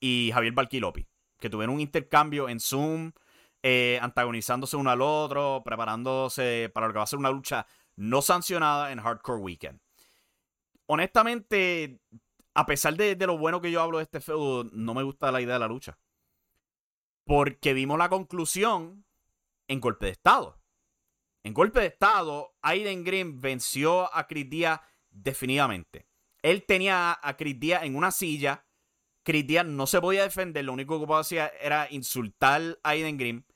y 0.00 0.30
Javier 0.32 0.52
Balquilopi. 0.52 1.06
Que 1.38 1.48
tuvieron 1.48 1.76
un 1.76 1.80
intercambio 1.80 2.48
en 2.48 2.60
Zoom, 2.60 3.12
eh, 3.62 3.98
antagonizándose 4.02 4.76
uno 4.76 4.90
al 4.90 5.00
otro, 5.00 5.62
preparándose 5.64 6.70
para 6.74 6.86
lo 6.86 6.92
que 6.92 6.98
va 6.98 7.04
a 7.04 7.08
ser 7.08 7.18
una 7.18 7.30
lucha 7.30 7.66
no 7.96 8.22
sancionada 8.22 8.92
en 8.92 9.00
Hardcore 9.00 9.40
Weekend. 9.40 9.80
Honestamente, 10.86 12.00
a 12.54 12.66
pesar 12.66 12.96
de, 12.96 13.16
lo 13.26 13.38
bueno 13.38 13.60
que 13.60 13.70
yo 13.70 13.80
hablo 13.80 13.98
de 13.98 14.04
este 14.04 14.20
feudo, 14.20 14.64
no 14.72 14.94
me 14.94 15.02
gusta 15.02 15.30
la 15.30 15.40
idea 15.40 15.54
de 15.54 15.60
la 15.60 15.68
lucha. 15.68 15.98
Porque 17.24 17.72
vimos 17.72 17.98
la 17.98 18.08
conclusión 18.08 19.04
en 19.68 19.80
golpe 19.80 20.06
de 20.06 20.12
estado. 20.12 20.58
En 21.48 21.54
golpe 21.54 21.80
de 21.80 21.86
estado, 21.86 22.58
Aiden 22.60 23.04
Green 23.04 23.40
venció 23.40 24.14
a 24.14 24.26
Chris 24.26 24.50
Díaz 24.50 24.82
definitivamente. 25.08 26.06
Él 26.42 26.66
tenía 26.66 27.18
a 27.22 27.36
Chris 27.38 27.58
Díaz 27.58 27.84
en 27.84 27.96
una 27.96 28.10
silla. 28.10 28.66
Chris 29.22 29.46
Díaz 29.46 29.64
no 29.64 29.86
se 29.86 29.98
podía 29.98 30.24
defender. 30.24 30.62
Lo 30.66 30.74
único 30.74 31.00
que 31.00 31.06
podía 31.06 31.20
hacer 31.20 31.52
era 31.58 31.88
insultar 31.90 32.78
a 32.82 32.90
Aiden 32.90 33.16
Green. 33.16 33.46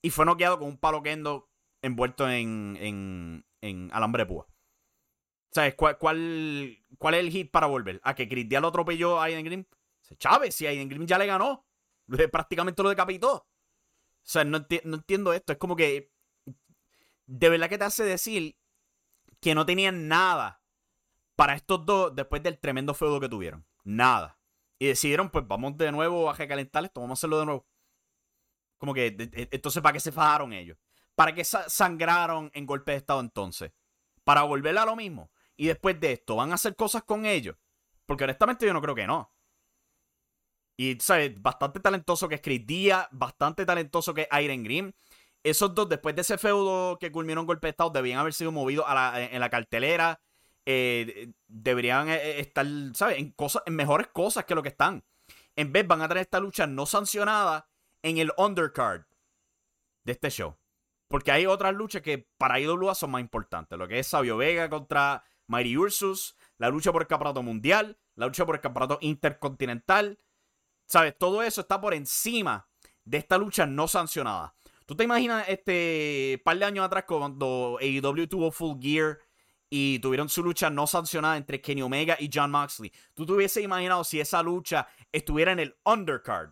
Y 0.00 0.08
fue 0.08 0.24
noqueado 0.24 0.58
con 0.58 0.68
un 0.68 0.78
palo 0.78 1.02
kendo 1.02 1.50
envuelto 1.82 2.30
en, 2.30 2.78
en, 2.80 3.46
en 3.60 3.90
alambre 3.92 4.24
púa. 4.24 4.46
¿Sabes 5.52 5.74
cuál, 5.74 5.98
cuál 5.98 7.14
es 7.14 7.20
el 7.20 7.30
hit 7.30 7.50
para 7.50 7.66
volver? 7.66 8.00
¿A 8.04 8.14
que 8.14 8.26
Chris 8.26 8.48
Díaz 8.48 8.62
lo 8.62 8.68
atropelló 8.68 9.20
a 9.20 9.24
Aiden 9.24 9.44
Green? 9.44 9.68
Chávez, 10.16 10.54
si 10.54 10.66
Aiden 10.66 10.88
Green 10.88 11.06
ya 11.06 11.18
le 11.18 11.26
ganó. 11.26 11.66
Prácticamente 12.32 12.82
lo 12.82 12.88
decapitó. 12.88 13.34
O 13.34 13.46
sea, 14.22 14.44
no, 14.44 14.66
entiendo 14.66 15.34
esto. 15.34 15.52
Es 15.52 15.58
como 15.58 15.76
que. 15.76 16.13
De 17.26 17.48
verdad 17.48 17.68
que 17.68 17.78
te 17.78 17.84
hace 17.84 18.04
decir 18.04 18.56
que 19.40 19.54
no 19.54 19.66
tenían 19.66 20.08
nada 20.08 20.62
para 21.36 21.54
estos 21.54 21.84
dos 21.84 22.14
después 22.14 22.42
del 22.42 22.58
tremendo 22.58 22.94
feudo 22.94 23.20
que 23.20 23.28
tuvieron. 23.28 23.66
Nada. 23.82 24.38
Y 24.78 24.86
decidieron, 24.86 25.30
pues 25.30 25.46
vamos 25.46 25.76
de 25.76 25.92
nuevo 25.92 26.28
a 26.28 26.34
recalentar 26.34 26.84
esto, 26.84 27.00
vamos 27.00 27.18
a 27.18 27.20
hacerlo 27.20 27.38
de 27.40 27.46
nuevo. 27.46 27.66
Como 28.78 28.92
que, 28.92 29.16
entonces, 29.50 29.82
¿para 29.82 29.92
qué 29.92 30.00
se 30.00 30.12
fajaron 30.12 30.52
ellos? 30.52 30.76
¿Para 31.14 31.34
qué 31.34 31.44
sangraron 31.44 32.50
en 32.54 32.66
golpe 32.66 32.92
de 32.92 32.98
estado 32.98 33.20
entonces? 33.20 33.72
¿Para 34.24 34.42
volver 34.42 34.76
a 34.76 34.84
lo 34.84 34.96
mismo? 34.96 35.30
Y 35.56 35.68
después 35.68 35.98
de 36.00 36.12
esto, 36.12 36.36
¿van 36.36 36.50
a 36.50 36.56
hacer 36.56 36.74
cosas 36.74 37.04
con 37.04 37.24
ellos? 37.24 37.56
Porque 38.06 38.24
honestamente 38.24 38.66
yo 38.66 38.72
no 38.72 38.82
creo 38.82 38.94
que 38.94 39.06
no. 39.06 39.32
Y, 40.76 40.98
¿sabes? 41.00 41.40
Bastante 41.40 41.78
talentoso 41.78 42.28
que 42.28 42.34
es 42.36 42.40
Chris 42.40 42.66
Díaz, 42.66 43.06
bastante 43.12 43.64
talentoso 43.64 44.12
que 44.12 44.22
es 44.22 44.42
Iron 44.42 44.64
Green. 44.64 44.94
Esos 45.44 45.74
dos, 45.74 45.90
después 45.90 46.16
de 46.16 46.22
ese 46.22 46.38
feudo 46.38 46.98
que 46.98 47.12
culminó 47.12 47.42
en 47.42 47.46
golpe 47.46 47.66
de 47.66 47.72
estado, 47.72 47.90
debían 47.90 48.18
haber 48.18 48.32
sido 48.32 48.50
movidos 48.50 48.86
en 48.88 49.40
la 49.40 49.50
cartelera. 49.50 50.20
Eh, 50.64 51.32
deberían 51.46 52.08
eh, 52.08 52.14
eh, 52.14 52.40
estar, 52.40 52.66
¿sabes? 52.94 53.18
En, 53.18 53.30
cosas, 53.32 53.62
en 53.66 53.76
mejores 53.76 54.06
cosas 54.08 54.46
que 54.46 54.54
lo 54.54 54.62
que 54.62 54.70
están. 54.70 55.04
En 55.54 55.70
vez 55.70 55.86
van 55.86 56.00
a 56.00 56.08
tener 56.08 56.22
esta 56.22 56.40
lucha 56.40 56.66
no 56.66 56.86
sancionada 56.86 57.68
en 58.02 58.16
el 58.16 58.32
undercard 58.38 59.04
de 60.04 60.12
este 60.12 60.30
show. 60.30 60.56
Porque 61.08 61.30
hay 61.30 61.44
otras 61.44 61.74
luchas 61.74 62.00
que 62.00 62.26
para 62.38 62.58
IWA 62.58 62.94
son 62.94 63.10
más 63.10 63.20
importantes. 63.20 63.78
Lo 63.78 63.86
que 63.86 63.98
es 63.98 64.06
Sabio 64.06 64.38
Vega 64.38 64.70
contra 64.70 65.24
Mighty 65.46 65.76
Ursus, 65.76 66.36
la 66.56 66.70
lucha 66.70 66.90
por 66.90 67.02
el 67.02 67.08
campeonato 67.08 67.42
mundial, 67.42 67.98
la 68.14 68.26
lucha 68.26 68.46
por 68.46 68.54
el 68.54 68.62
campeonato 68.62 68.96
intercontinental. 69.02 70.18
¿Sabes? 70.86 71.18
Todo 71.18 71.42
eso 71.42 71.60
está 71.60 71.78
por 71.82 71.92
encima 71.92 72.66
de 73.04 73.18
esta 73.18 73.36
lucha 73.36 73.66
no 73.66 73.86
sancionada. 73.86 74.54
¿Tú 74.86 74.94
te 74.94 75.04
imaginas 75.04 75.48
este 75.48 76.40
par 76.44 76.58
de 76.58 76.66
años 76.66 76.84
atrás 76.84 77.04
cuando 77.06 77.78
AEW 77.80 78.26
tuvo 78.28 78.50
Full 78.50 78.78
Gear 78.80 79.18
y 79.70 79.98
tuvieron 80.00 80.28
su 80.28 80.42
lucha 80.42 80.68
no 80.68 80.86
sancionada 80.86 81.38
entre 81.38 81.60
Kenny 81.60 81.80
Omega 81.80 82.16
y 82.20 82.28
John 82.32 82.50
Moxley? 82.50 82.92
¿Tú 83.14 83.24
te 83.24 83.32
hubieses 83.32 83.64
imaginado 83.64 84.04
si 84.04 84.20
esa 84.20 84.42
lucha 84.42 84.86
estuviera 85.10 85.52
en 85.52 85.60
el 85.60 85.76
undercard 85.84 86.50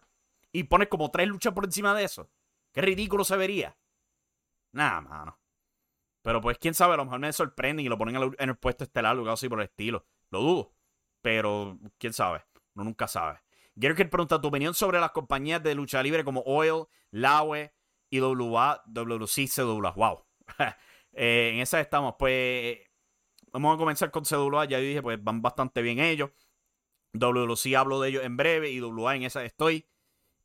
y 0.51 0.65
pones 0.65 0.89
como 0.89 1.11
tres 1.11 1.29
luchas 1.29 1.53
por 1.53 1.65
encima 1.65 1.95
de 1.95 2.05
eso? 2.05 2.31
Qué 2.73 2.81
ridículo 2.81 3.25
se 3.25 3.37
vería. 3.37 3.77
Nada, 4.73 5.03
mano. 5.03 5.39
Pero 6.23 6.41
pues 6.41 6.57
quién 6.59 6.73
sabe, 6.73 6.95
a 6.95 6.97
lo 6.97 7.05
mejor 7.05 7.21
me 7.21 7.33
sorprenden 7.35 7.85
y 7.85 7.89
lo 7.91 7.99
ponen 7.99 8.17
en 8.17 8.49
el 8.49 8.57
puesto 8.57 8.85
estelar 8.85 9.15
o 9.17 9.21
algo 9.21 9.31
así 9.31 9.49
por 9.49 9.61
el 9.61 9.67
estilo. 9.67 10.07
Lo 10.31 10.41
dudo. 10.41 10.75
Pero 11.21 11.79
quién 11.99 12.15
sabe. 12.15 12.47
Uno 12.75 12.85
nunca 12.85 13.07
sabe. 13.09 13.41
Gerker 13.79 14.09
pregunta 14.09 14.41
tu 14.41 14.49
opinión 14.49 14.73
sobre 14.73 15.01
las 15.01 15.11
compañías 15.11 15.63
de 15.63 15.75
lucha 15.75 16.03
libre 16.03 16.25
como 16.25 16.43
Oil, 16.47 16.85
Laue 17.11 17.73
y 18.13 18.21
WA, 18.21 18.83
WC, 18.87 19.49
CWA. 19.49 19.93
Wow. 19.93 20.25
Eh, 21.15 21.51
en 21.53 21.61
esa 21.61 21.79
estamos. 21.79 22.15
Pues 22.19 22.79
vamos 23.53 23.75
a 23.75 23.79
comenzar 23.79 24.11
con 24.11 24.25
CWA. 24.25 24.65
Ya 24.65 24.79
dije, 24.79 25.03
pues 25.03 25.23
van 25.23 25.43
bastante 25.43 25.83
bien 25.83 25.99
ellos. 25.99 26.31
WC 27.13 27.77
hablo 27.77 28.01
de 28.01 28.09
ellos 28.09 28.25
en 28.25 28.39
breve 28.39 28.71
y 28.71 28.81
WA 28.81 29.17
en 29.17 29.25
esa 29.25 29.45
estoy. 29.45 29.87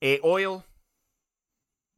Eh, 0.01 0.19
Oil, 0.24 0.62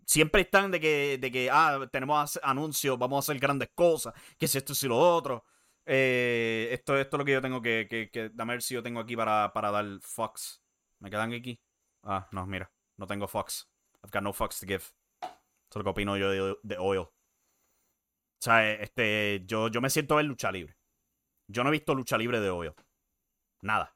siempre 0.05 0.41
están 0.41 0.69
de 0.69 0.79
que, 0.79 1.17
de 1.19 1.31
que 1.31 1.49
ah, 1.51 1.89
tenemos 1.91 2.39
anuncios, 2.43 2.99
vamos 2.99 3.17
a 3.17 3.31
hacer 3.31 3.39
grandes 3.41 3.69
cosas, 3.73 4.13
que 4.37 4.47
si 4.47 4.59
esto, 4.59 4.75
si 4.75 4.87
lo 4.87 4.99
otro. 4.99 5.43
Eh, 5.87 6.69
esto, 6.71 6.95
esto 6.95 7.15
es 7.15 7.19
lo 7.19 7.25
que 7.25 7.31
yo 7.33 7.41
tengo 7.41 7.63
que, 7.63 7.87
que, 7.89 8.11
que 8.11 8.29
dame 8.29 8.53
ver 8.53 8.61
si 8.61 8.75
yo 8.75 8.83
tengo 8.83 8.99
aquí 8.99 9.15
para, 9.15 9.51
para 9.51 9.71
dar 9.71 9.85
Fox. 10.01 10.61
¿Me 10.99 11.09
quedan 11.09 11.33
aquí? 11.33 11.59
Ah, 12.03 12.27
no, 12.31 12.45
mira, 12.45 12.71
no 12.97 13.07
tengo 13.07 13.27
Fox. 13.27 13.67
I've 14.03 14.11
got 14.11 14.21
no 14.21 14.31
Fox 14.31 14.59
to 14.59 14.67
give. 14.67 14.85
Eso 15.69 15.79
es 15.79 15.79
lo 15.79 15.83
que 15.83 15.89
opino 15.89 16.17
yo 16.17 16.31
de, 16.31 16.57
de. 16.63 16.77
O 16.79 17.11
sea, 18.39 18.71
este, 18.71 19.43
yo, 19.45 19.67
yo 19.67 19.81
me 19.81 19.89
siento 19.89 20.15
ver 20.15 20.25
lucha 20.25 20.51
libre. 20.51 20.77
Yo 21.47 21.63
no 21.63 21.69
he 21.69 21.73
visto 21.73 21.93
lucha 21.93 22.17
libre 22.17 22.39
de 22.39 22.49
Oil. 22.49 22.73
Nada. 23.61 23.95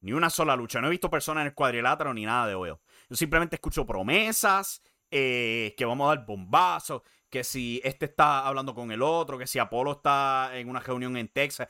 Ni 0.00 0.12
una 0.12 0.30
sola 0.30 0.54
lucha. 0.54 0.80
No 0.80 0.88
he 0.88 0.90
visto 0.90 1.10
personas 1.10 1.42
en 1.42 1.48
el 1.48 1.54
cuadrilátero 1.54 2.12
ni 2.12 2.24
nada 2.24 2.46
de 2.46 2.54
Oil. 2.54 2.76
Yo 3.08 3.16
simplemente 3.16 3.56
escucho 3.56 3.86
promesas 3.86 4.82
eh, 5.10 5.74
que 5.76 5.84
vamos 5.84 6.06
a 6.06 6.16
dar 6.16 6.26
bombazos, 6.26 7.02
que 7.30 7.44
si 7.44 7.80
este 7.82 8.06
está 8.06 8.46
hablando 8.46 8.74
con 8.74 8.90
el 8.92 9.02
otro, 9.02 9.38
que 9.38 9.46
si 9.46 9.58
Apolo 9.58 9.92
está 9.92 10.50
en 10.54 10.68
una 10.68 10.80
reunión 10.80 11.16
en 11.16 11.28
Texas. 11.28 11.68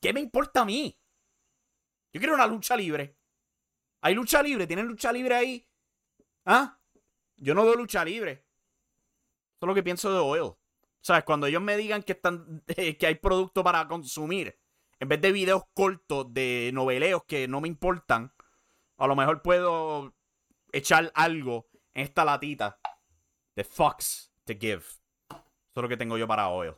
¿Qué 0.00 0.12
me 0.12 0.20
importa 0.20 0.62
a 0.62 0.64
mí? 0.64 0.98
Yo 2.12 2.20
quiero 2.20 2.34
una 2.34 2.46
lucha 2.46 2.76
libre. 2.76 3.18
¿Hay 4.00 4.14
lucha 4.14 4.42
libre? 4.42 4.66
¿Tienen 4.66 4.86
lucha 4.86 5.12
libre 5.12 5.34
ahí? 5.34 5.68
¿Ah? 6.44 6.80
Yo 7.36 7.54
no 7.54 7.64
veo 7.64 7.74
lucha 7.74 8.04
libre. 8.04 8.47
Eso 9.58 9.66
es 9.66 9.68
lo 9.68 9.74
que 9.74 9.82
pienso 9.82 10.12
de 10.12 10.20
Oil. 10.20 10.52
¿Sabes? 11.00 11.24
Cuando 11.24 11.48
ellos 11.48 11.60
me 11.60 11.76
digan 11.76 12.04
que, 12.04 12.12
están, 12.12 12.62
que 12.66 13.06
hay 13.06 13.16
producto 13.16 13.64
para 13.64 13.88
consumir, 13.88 14.56
en 15.00 15.08
vez 15.08 15.20
de 15.20 15.32
videos 15.32 15.64
cortos 15.74 16.32
de 16.32 16.70
noveleos 16.72 17.24
que 17.24 17.48
no 17.48 17.60
me 17.60 17.66
importan, 17.66 18.32
a 18.98 19.06
lo 19.08 19.16
mejor 19.16 19.42
puedo 19.42 20.14
echar 20.70 21.10
algo 21.14 21.68
esta 21.92 22.24
latita 22.24 22.78
de 23.56 23.64
Fox 23.64 24.32
to 24.44 24.54
give. 24.54 24.84
Eso 25.28 25.40
es 25.74 25.82
lo 25.82 25.88
que 25.88 25.96
tengo 25.96 26.16
yo 26.16 26.28
para 26.28 26.48
hoy. 26.48 26.72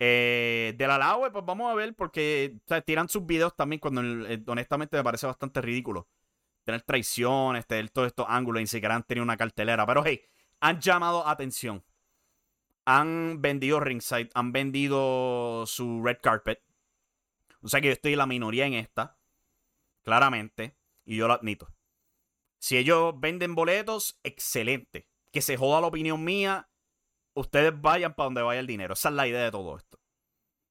Eh, 0.00 0.74
de 0.76 0.86
la 0.88 0.98
Laue, 0.98 1.30
pues 1.30 1.44
vamos 1.44 1.70
a 1.70 1.74
ver, 1.74 1.94
porque 1.94 2.58
tiran 2.84 3.08
sus 3.08 3.24
videos 3.24 3.54
también 3.54 3.78
cuando 3.78 4.02
eh, 4.02 4.42
honestamente 4.48 4.96
me 4.96 5.04
parece 5.04 5.26
bastante 5.26 5.60
ridículo. 5.60 6.08
Tener 6.64 6.82
traiciones, 6.82 7.64
tener 7.64 7.90
todos 7.90 8.08
estos 8.08 8.26
ángulos, 8.28 8.60
ni 8.60 8.66
siquiera 8.66 8.96
han 8.96 9.04
tenido 9.04 9.22
una 9.22 9.36
cartelera. 9.36 9.86
Pero 9.86 10.02
hey, 10.04 10.20
han 10.60 10.80
llamado 10.80 11.26
atención. 11.26 11.84
Han 12.84 13.42
vendido 13.42 13.80
ringside, 13.80 14.30
han 14.34 14.52
vendido 14.52 15.64
su 15.66 16.02
red 16.04 16.18
carpet. 16.22 16.62
O 17.62 17.68
sea 17.68 17.80
que 17.80 17.88
yo 17.88 17.92
estoy 17.92 18.14
la 18.14 18.26
minoría 18.26 18.66
en 18.66 18.74
esta. 18.74 19.18
Claramente. 20.02 20.76
Y 21.04 21.16
yo 21.16 21.26
lo 21.26 21.34
admito. 21.34 21.72
Si 22.58 22.76
ellos 22.76 23.14
venden 23.18 23.54
boletos, 23.54 24.18
excelente. 24.22 25.08
Que 25.32 25.42
se 25.42 25.56
joda 25.56 25.80
la 25.80 25.88
opinión 25.88 26.22
mía. 26.22 26.68
Ustedes 27.34 27.72
vayan 27.80 28.14
para 28.14 28.26
donde 28.26 28.42
vaya 28.42 28.60
el 28.60 28.66
dinero. 28.66 28.94
Esa 28.94 29.08
es 29.08 29.14
la 29.14 29.26
idea 29.26 29.42
de 29.42 29.50
todo 29.50 29.76
esto. 29.76 29.98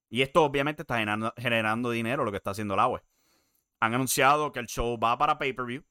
Y 0.09 0.21
esto 0.21 0.43
obviamente 0.43 0.83
está 0.83 0.97
generando, 1.37 1.89
dinero, 1.89 2.23
lo 2.23 2.31
que 2.31 2.37
está 2.37 2.51
haciendo 2.51 2.75
la 2.75 2.87
web. 2.87 3.03
Han 3.81 3.93
anunciado 3.93 4.51
que 4.51 4.59
el 4.59 4.67
show 4.67 4.97
va 4.97 5.17
para 5.17 5.37
pay-per-view. 5.37 5.83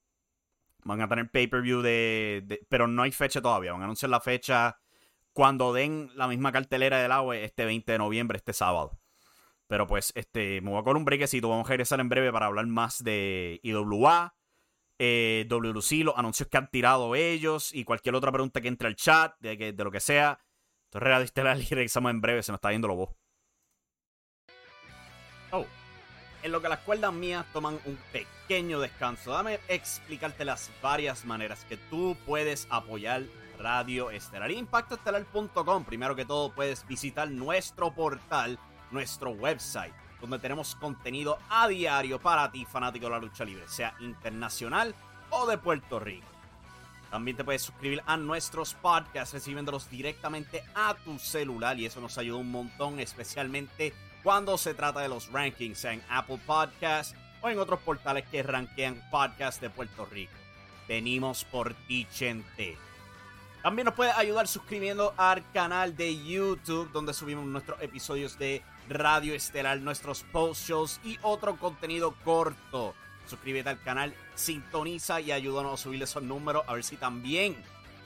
Van 0.85 1.01
a 1.01 1.09
tener 1.09 1.31
pay-per-view 1.31 1.81
de, 1.83 2.67
Pero 2.69 2.87
no 2.87 3.03
hay 3.03 3.13
fecha 3.13 3.41
todavía. 3.41 3.73
Van 3.73 3.81
a 3.81 3.85
anunciar 3.85 4.11
la 4.11 4.21
fecha 4.21 4.79
cuando 5.33 5.73
den 5.73 6.11
la 6.15 6.29
misma 6.29 6.53
cartelera 6.53 6.99
del 7.01 7.13
agua 7.13 7.37
este 7.37 7.65
20 7.65 7.91
de 7.93 7.99
noviembre, 7.99 8.37
este 8.37 8.53
sábado. 8.53 8.99
Pero 9.67 9.87
pues, 9.87 10.13
este, 10.15 10.61
me 10.61 10.71
voy 10.71 10.81
a 10.81 10.83
coger 10.83 10.97
un 10.97 11.05
brequecito. 11.05 11.49
Vamos 11.49 11.67
a 11.67 11.71
regresar 11.71 12.01
en 12.01 12.09
breve 12.09 12.31
para 12.33 12.47
hablar 12.47 12.67
más 12.67 13.03
de 13.03 13.61
IWA, 13.63 14.37
eh, 14.99 15.47
WC, 15.49 16.05
los 16.05 16.17
anuncios 16.17 16.49
que 16.49 16.57
han 16.59 16.71
tirado 16.71 17.15
ellos 17.15 17.75
y 17.75 17.85
cualquier 17.85 18.15
otra 18.15 18.31
pregunta 18.31 18.61
que 18.61 18.69
entre 18.69 18.89
al 18.89 18.97
chat, 18.97 19.35
de, 19.41 19.73
de 19.73 19.85
lo 19.85 19.91
que 19.91 20.01
sea. 20.01 20.39
Entonces, 20.93 21.33
la 21.43 21.57
y 21.59 21.65
regresamos 21.65 22.11
en 22.11 22.21
breve, 22.21 22.43
se 22.43 22.53
nos 22.53 22.59
está 22.59 22.71
yendo 22.71 22.89
lo 22.89 22.95
voz. 22.95 23.24
En 26.45 26.53
lo 26.53 26.61
que 26.61 26.69
las 26.69 26.81
cuerdas 26.81 27.13
mías 27.13 27.47
toman 27.55 27.81
un 27.87 27.99
pequeño 28.13 28.79
descanso, 28.79 29.33
dame 29.33 29.61
explicarte 29.67 30.45
las 30.45 30.71
varias 30.83 31.25
maneras 31.25 31.65
que 31.65 31.79
tú 31.79 32.19
puedes 32.27 32.69
apoyar 32.69 33.23
Radio 33.59 34.11
Estelar. 34.11 34.51
ImpactoEstelar.com. 34.51 35.85
Primero 35.85 36.15
que 36.15 36.27
todo, 36.27 36.55
puedes 36.55 36.87
visitar 36.87 37.31
nuestro 37.31 37.95
portal, 37.95 38.59
nuestro 38.91 39.31
website, 39.31 39.95
donde 40.21 40.39
tenemos 40.39 40.75
contenido 40.75 41.39
a 41.49 41.67
diario 41.67 42.21
para 42.21 42.53
ti, 42.53 42.67
fanático 42.67 43.07
de 43.07 43.13
la 43.13 43.19
lucha 43.21 43.47
libre, 43.47 43.67
sea 43.67 43.95
internacional 44.01 44.95
o 45.31 45.47
de 45.47 45.57
Puerto 45.57 45.99
Rico. 45.99 46.27
También 47.11 47.39
te 47.39 47.45
puedes 47.45 47.63
suscribir 47.63 48.03
a 48.05 48.19
nuestros 48.19 48.75
podcasts 48.75 49.33
recibiéndolos 49.33 49.89
directamente 49.89 50.63
a 50.75 50.95
tu 50.95 51.19
celular 51.19 51.81
y 51.81 51.87
eso 51.87 52.03
nos 52.03 52.19
ayuda 52.19 52.37
un 52.37 52.51
montón, 52.51 53.01
especialmente 53.01 53.95
cuando 54.25 54.57
se 54.57 54.73
trata 54.73 55.01
de 55.01 55.09
los 55.09 55.31
rankings 55.31 55.85
en 55.85 56.03
Apple 56.09 56.41
Podcasts 56.45 57.15
o 57.43 57.51
en 57.51 57.59
otros 57.59 57.79
portales 57.81 58.25
que 58.31 58.43
rankean 58.43 59.01
podcasts 59.11 59.61
de 59.61 59.69
Puerto 59.69 60.07
Rico. 60.07 60.33
Venimos 60.89 61.45
por 61.45 61.75
ti. 61.87 62.07
También 63.63 63.85
nos 63.85 63.95
puedes 63.95 64.17
ayudar 64.17 64.49
suscribiendo 64.49 65.13
al 65.19 65.49
canal 65.53 65.95
de 65.95 66.25
YouTube 66.25 66.91
donde 66.91 67.13
subimos 67.13 67.45
nuestros 67.45 67.81
episodios 67.83 68.39
de 68.39 68.63
Radio 68.89 69.35
Estelar, 69.35 69.79
nuestros 69.81 70.23
post 70.25 70.69
shows 70.69 71.01
y 71.05 71.19
otro 71.23 71.57
contenido 71.57 72.15
corto. 72.25 72.95
Suscríbete 73.27 73.69
al 73.69 73.83
canal, 73.83 74.15
sintoniza 74.35 75.21
y 75.21 75.33
ayúdanos 75.33 75.75
a 75.75 75.83
subir 75.83 76.03
esos 76.03 76.23
números 76.23 76.65
a 76.67 76.75
ver 76.75 76.85
si 76.85 76.97
también 76.97 77.57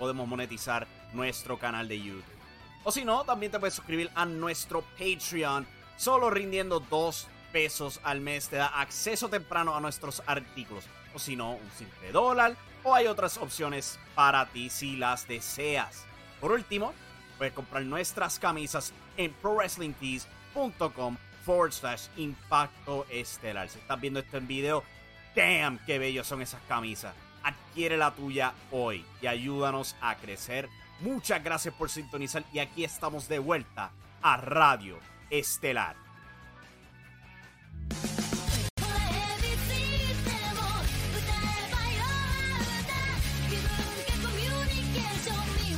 podemos 0.01 0.27
monetizar 0.27 0.87
nuestro 1.13 1.59
canal 1.59 1.87
de 1.87 2.01
YouTube. 2.01 2.25
O 2.83 2.91
si 2.91 3.05
no, 3.05 3.25
también 3.25 3.53
te 3.53 3.59
puedes 3.59 3.75
suscribir 3.75 4.11
a 4.15 4.25
nuestro 4.25 4.83
Patreon 4.99 5.67
Solo 5.99 6.31
rindiendo 6.31 6.79
2 6.79 7.27
pesos 7.53 8.01
al 8.05 8.21
mes 8.21 8.49
te 8.49 8.55
da 8.55 8.69
acceso 8.81 9.29
temprano 9.29 9.75
a 9.75 9.81
nuestros 9.81 10.23
artículos. 10.27 10.85
O 11.13 11.19
si 11.19 11.35
no, 11.35 11.55
un 11.55 11.71
simple 11.77 12.13
dólar. 12.13 12.55
O 12.85 12.95
hay 12.95 13.09
otras 13.09 13.37
opciones 13.37 13.99
para 14.15 14.47
ti 14.47 14.71
si 14.71 14.97
las 14.97 15.27
deseas. 15.27 16.05
Por 16.41 16.53
último, 16.53 16.95
puedes 17.37 17.53
comprar 17.53 17.83
nuestras 17.83 18.39
camisas 18.39 18.93
en 19.17 19.33
prowrestlingtees.com 19.33 21.17
forward 21.45 21.73
slash 21.73 22.07
impacto 22.17 23.05
estelar. 23.11 23.69
Si 23.69 23.81
estás 23.81 24.01
viendo 24.01 24.21
esto 24.21 24.37
en 24.37 24.47
video, 24.47 24.85
damn, 25.35 25.81
qué 25.85 25.99
bellos 25.99 26.29
son 26.29 26.43
esas 26.43 26.61
camisas. 26.69 27.13
Adquiere 27.43 27.97
la 27.97 28.15
tuya 28.15 28.55
hoy 28.71 29.05
y 29.21 29.27
ayúdanos 29.27 29.97
a 30.01 30.15
crecer. 30.15 30.69
Muchas 31.01 31.43
gracias 31.43 31.75
por 31.75 31.91
sintonizar 31.91 32.45
y 32.53 32.61
aquí 32.61 32.85
estamos 32.85 33.27
de 33.27 33.41
vuelta 33.41 33.91
a 34.23 34.37
Radio 34.37 35.01
estelar. 35.31 35.97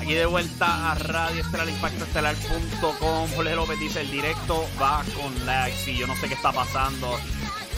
Aquí 0.01 0.15
de 0.15 0.27
vuelta 0.27 0.91
a 0.91 0.95
Radio 0.95 1.43
Estelar 1.43 1.69
Impacto 1.69 2.05
Estelar.com. 2.05 3.29
Jorge 3.37 3.55
López 3.55 3.79
dice: 3.79 4.01
el 4.01 4.11
directo 4.11 4.67
va 4.81 5.05
con 5.15 5.47
lag. 5.47 5.73
Sí, 5.73 5.97
yo 5.97 6.07
no 6.07 6.17
sé 6.17 6.29
qué 6.29 6.35
está 6.35 6.53
pasando. 6.53 7.17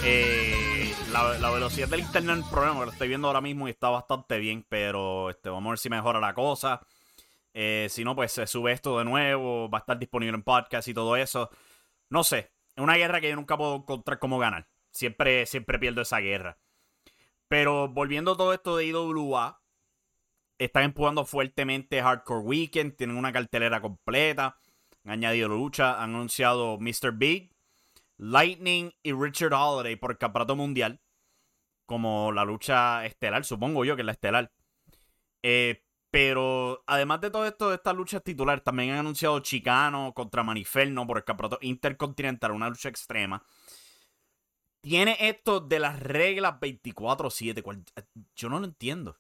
Eh, 0.05 0.93
la, 1.12 1.50
velocidad 1.50 1.88
del 1.88 2.00
internet 2.00 2.38
es 2.38 2.45
el 2.45 2.50
problema, 2.50 2.85
lo 2.85 2.91
estoy 2.91 3.07
viendo 3.07 3.29
ahora 3.29 3.41
mismo 3.41 3.69
y 3.69 3.71
está 3.71 3.88
bastante 3.88 4.38
bien, 4.38 4.64
pero 4.69 5.31
este, 5.31 5.49
vamos 5.49 5.67
a 5.67 5.71
ver 5.71 5.79
si 5.79 5.91
mejora 5.91 6.19
la 6.19 6.35
cosa. 6.35 6.81
Eh, 7.54 7.88
si 7.90 8.04
no, 8.04 8.16
pues 8.16 8.32
se 8.32 8.47
sube 8.47 8.73
esto 8.73 8.99
de 8.99 9.04
nuevo, 9.04 9.68
va 9.68 9.78
a 9.78 9.80
estar 9.80 9.99
disponible 9.99 10.35
en 10.35 10.42
podcast 10.42 10.88
y 10.88 10.94
todo 10.94 11.16
eso. 11.16 11.50
No 12.09 12.25
sé, 12.25 12.52
es 12.75 12.82
una 12.82 12.97
guerra 12.97 13.21
que 13.21 13.28
yo 13.28 13.37
nunca 13.37 13.56
puedo 13.56 13.76
encontrar 13.76 14.18
cómo 14.18 14.38
ganar. 14.38 14.68
Siempre, 14.90 15.47
siempre 15.47 15.78
pierdo 15.78 16.02
esa 16.02 16.18
guerra. 16.18 16.59
Pero 17.49 17.88
volviendo 17.88 18.32
a 18.32 18.37
todo 18.37 18.54
esto 18.54 18.76
de 18.76 18.87
IWA, 18.87 19.62
están 20.59 20.85
empujando 20.85 21.25
fuertemente 21.25 22.00
Hardcore 22.02 22.40
Weekend, 22.40 22.97
tienen 22.97 23.16
una 23.16 23.32
cartelera 23.32 23.80
completa, 23.80 24.59
han 25.05 25.12
añadido 25.12 25.48
lucha, 25.48 26.03
han 26.03 26.14
anunciado 26.14 26.79
Mr. 26.79 27.12
Big, 27.12 27.55
Lightning 28.16 28.92
y 29.03 29.12
Richard 29.12 29.53
Holiday 29.53 29.96
por 29.96 30.12
el 30.12 30.18
campeonato 30.18 30.57
mundial, 30.57 31.00
como 31.87 32.33
la 32.33 32.44
lucha 32.44 33.05
estelar, 33.05 33.44
supongo 33.44 33.85
yo 33.85 33.96
que 33.96 34.03
es 34.03 34.07
la 34.07 34.12
estelar. 34.12 34.53
Eh, 35.42 35.85
pero 36.12 36.85
además 36.87 37.22
de 37.22 37.31
todo 37.31 37.46
esto, 37.46 37.70
de 37.70 37.77
estas 37.77 37.96
luchas 37.96 38.22
titulares, 38.22 38.62
también 38.62 38.90
han 38.90 38.98
anunciado 38.98 39.40
Chicano 39.40 40.12
contra 40.12 40.42
Maniferno 40.42 41.07
por 41.07 41.16
el 41.16 41.25
campeonato 41.25 41.59
intercontinental, 41.62 42.51
una 42.53 42.68
lucha 42.68 42.90
extrema. 42.90 43.42
Tiene 44.83 45.16
esto 45.18 45.61
de 45.61 45.79
las 45.79 45.98
reglas 45.98 46.61
24-7. 46.61 47.64
Yo 48.37 48.48
no 48.51 48.61
lo 48.61 48.66
entiendo. 48.66 49.16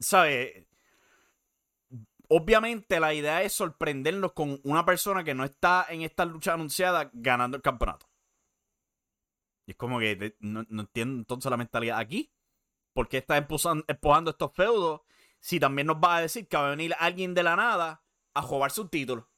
¿Sabes? 0.00 0.66
Obviamente 2.28 2.98
la 2.98 3.14
idea 3.14 3.40
es 3.42 3.52
sorprendernos 3.52 4.32
con 4.32 4.58
una 4.64 4.84
persona 4.84 5.22
que 5.22 5.34
no 5.34 5.44
está 5.44 5.86
en 5.88 6.02
esta 6.02 6.24
lucha 6.24 6.54
anunciada 6.54 7.08
ganando 7.12 7.56
el 7.56 7.62
campeonato. 7.62 8.08
Y 9.64 9.70
es 9.70 9.76
como 9.76 10.00
que 10.00 10.34
no, 10.40 10.66
entiendo 10.68 11.18
entonces 11.18 11.48
la 11.48 11.56
mentalidad 11.56 11.98
aquí. 12.00 12.32
¿Por 12.92 13.08
qué 13.08 13.18
está 13.18 13.36
empujando 13.36 14.30
estos 14.32 14.52
feudos? 14.52 15.02
Si 15.40 15.60
también 15.60 15.86
nos 15.86 15.96
va 15.96 16.16
a 16.16 16.20
decir 16.20 16.48
que 16.48 16.56
va 16.56 16.68
a 16.68 16.70
venir 16.70 16.94
alguien 16.98 17.34
de 17.34 17.42
la 17.42 17.56
nada 17.56 18.02
a 18.34 18.42
jugarse 18.42 18.80
un 18.80 18.88
título. 18.88 19.28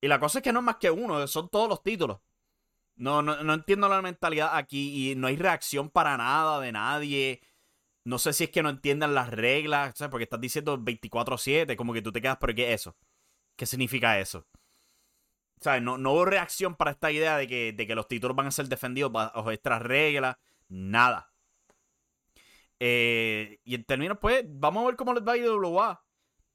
Y 0.00 0.08
la 0.08 0.18
cosa 0.18 0.40
es 0.40 0.42
que 0.42 0.52
no 0.52 0.58
es 0.58 0.64
más 0.64 0.76
que 0.76 0.90
uno, 0.90 1.26
son 1.26 1.48
todos 1.48 1.68
los 1.68 1.82
títulos. 1.82 2.18
No, 2.96 3.22
no, 3.22 3.54
entiendo 3.54 3.88
la 3.88 4.02
mentalidad 4.02 4.56
aquí 4.56 5.10
y 5.10 5.14
no 5.14 5.26
hay 5.28 5.36
reacción 5.36 5.90
para 5.90 6.16
nada 6.16 6.60
de 6.60 6.72
nadie. 6.72 7.40
No 8.04 8.18
sé 8.18 8.32
si 8.32 8.44
es 8.44 8.50
que 8.50 8.62
no 8.62 8.68
entiendan 8.68 9.14
las 9.14 9.30
reglas, 9.30 9.96
¿sabes? 9.96 10.10
porque 10.10 10.24
estás 10.24 10.40
diciendo 10.40 10.78
24-7, 10.78 11.76
como 11.76 11.92
que 11.92 12.02
tú 12.02 12.12
te 12.12 12.20
quedas, 12.20 12.38
pero 12.40 12.54
¿qué 12.54 12.72
es 12.72 12.80
eso? 12.80 12.96
¿Qué 13.56 13.66
significa 13.66 14.18
eso? 14.18 14.46
¿Sabes? 15.60 15.82
No, 15.82 15.98
no 15.98 16.12
hubo 16.12 16.24
reacción 16.24 16.74
para 16.74 16.90
esta 16.90 17.12
idea 17.12 17.36
de 17.36 17.46
que, 17.46 17.72
de 17.72 17.86
que 17.86 17.94
los 17.94 18.08
títulos 18.08 18.36
van 18.36 18.48
a 18.48 18.50
ser 18.50 18.68
defendidos 18.68 19.12
bajo 19.12 19.50
estas 19.52 19.80
reglas. 19.82 20.36
Nada. 20.68 21.31
Eh, 22.84 23.60
y 23.62 23.76
en 23.76 23.84
términos, 23.84 24.18
pues, 24.20 24.44
vamos 24.44 24.82
a 24.82 24.86
ver 24.86 24.96
cómo 24.96 25.14
les 25.14 25.22
va 25.22 25.34
a 25.34 25.36
IWA. 25.36 26.04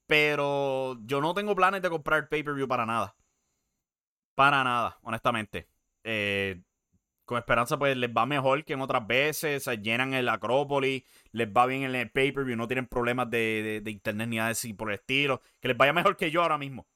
Pero 0.08 0.98
yo 1.06 1.22
no 1.22 1.34
tengo 1.34 1.56
planes 1.56 1.82
de 1.82 1.90
comprar 1.90 2.28
pay-per-view 2.28 2.68
para 2.68 2.86
nada. 2.86 3.16
Para 4.36 4.62
nada, 4.66 5.00
honestamente. 5.04 5.70
Eh, 6.04 6.62
con 7.24 7.38
esperanza, 7.38 7.80
pues 7.80 7.96
les 7.96 8.10
va 8.10 8.26
mejor 8.26 8.66
que 8.66 8.74
en 8.74 8.82
otras 8.82 9.08
veces. 9.08 9.64
Se 9.64 9.78
llenan 9.78 10.14
el 10.14 10.28
Acrópolis, 10.28 11.04
les 11.32 11.48
va 11.48 11.66
bien 11.66 11.84
en 11.84 11.96
el 11.96 12.12
pay-per-view, 12.12 12.58
no 12.58 12.68
tienen 12.68 12.88
problemas 12.88 13.30
de, 13.30 13.82
internet 13.86 14.28
ni 14.28 14.36
nada 14.36 14.50
así 14.50 14.74
por 14.74 14.90
el 14.90 14.96
estilo. 14.96 15.42
Que 15.62 15.70
les 15.70 15.78
vaya 15.78 15.94
mejor 15.94 16.18
que 16.18 16.30
yo 16.30 16.42
ahora 16.42 16.58
mismo. 16.58 16.88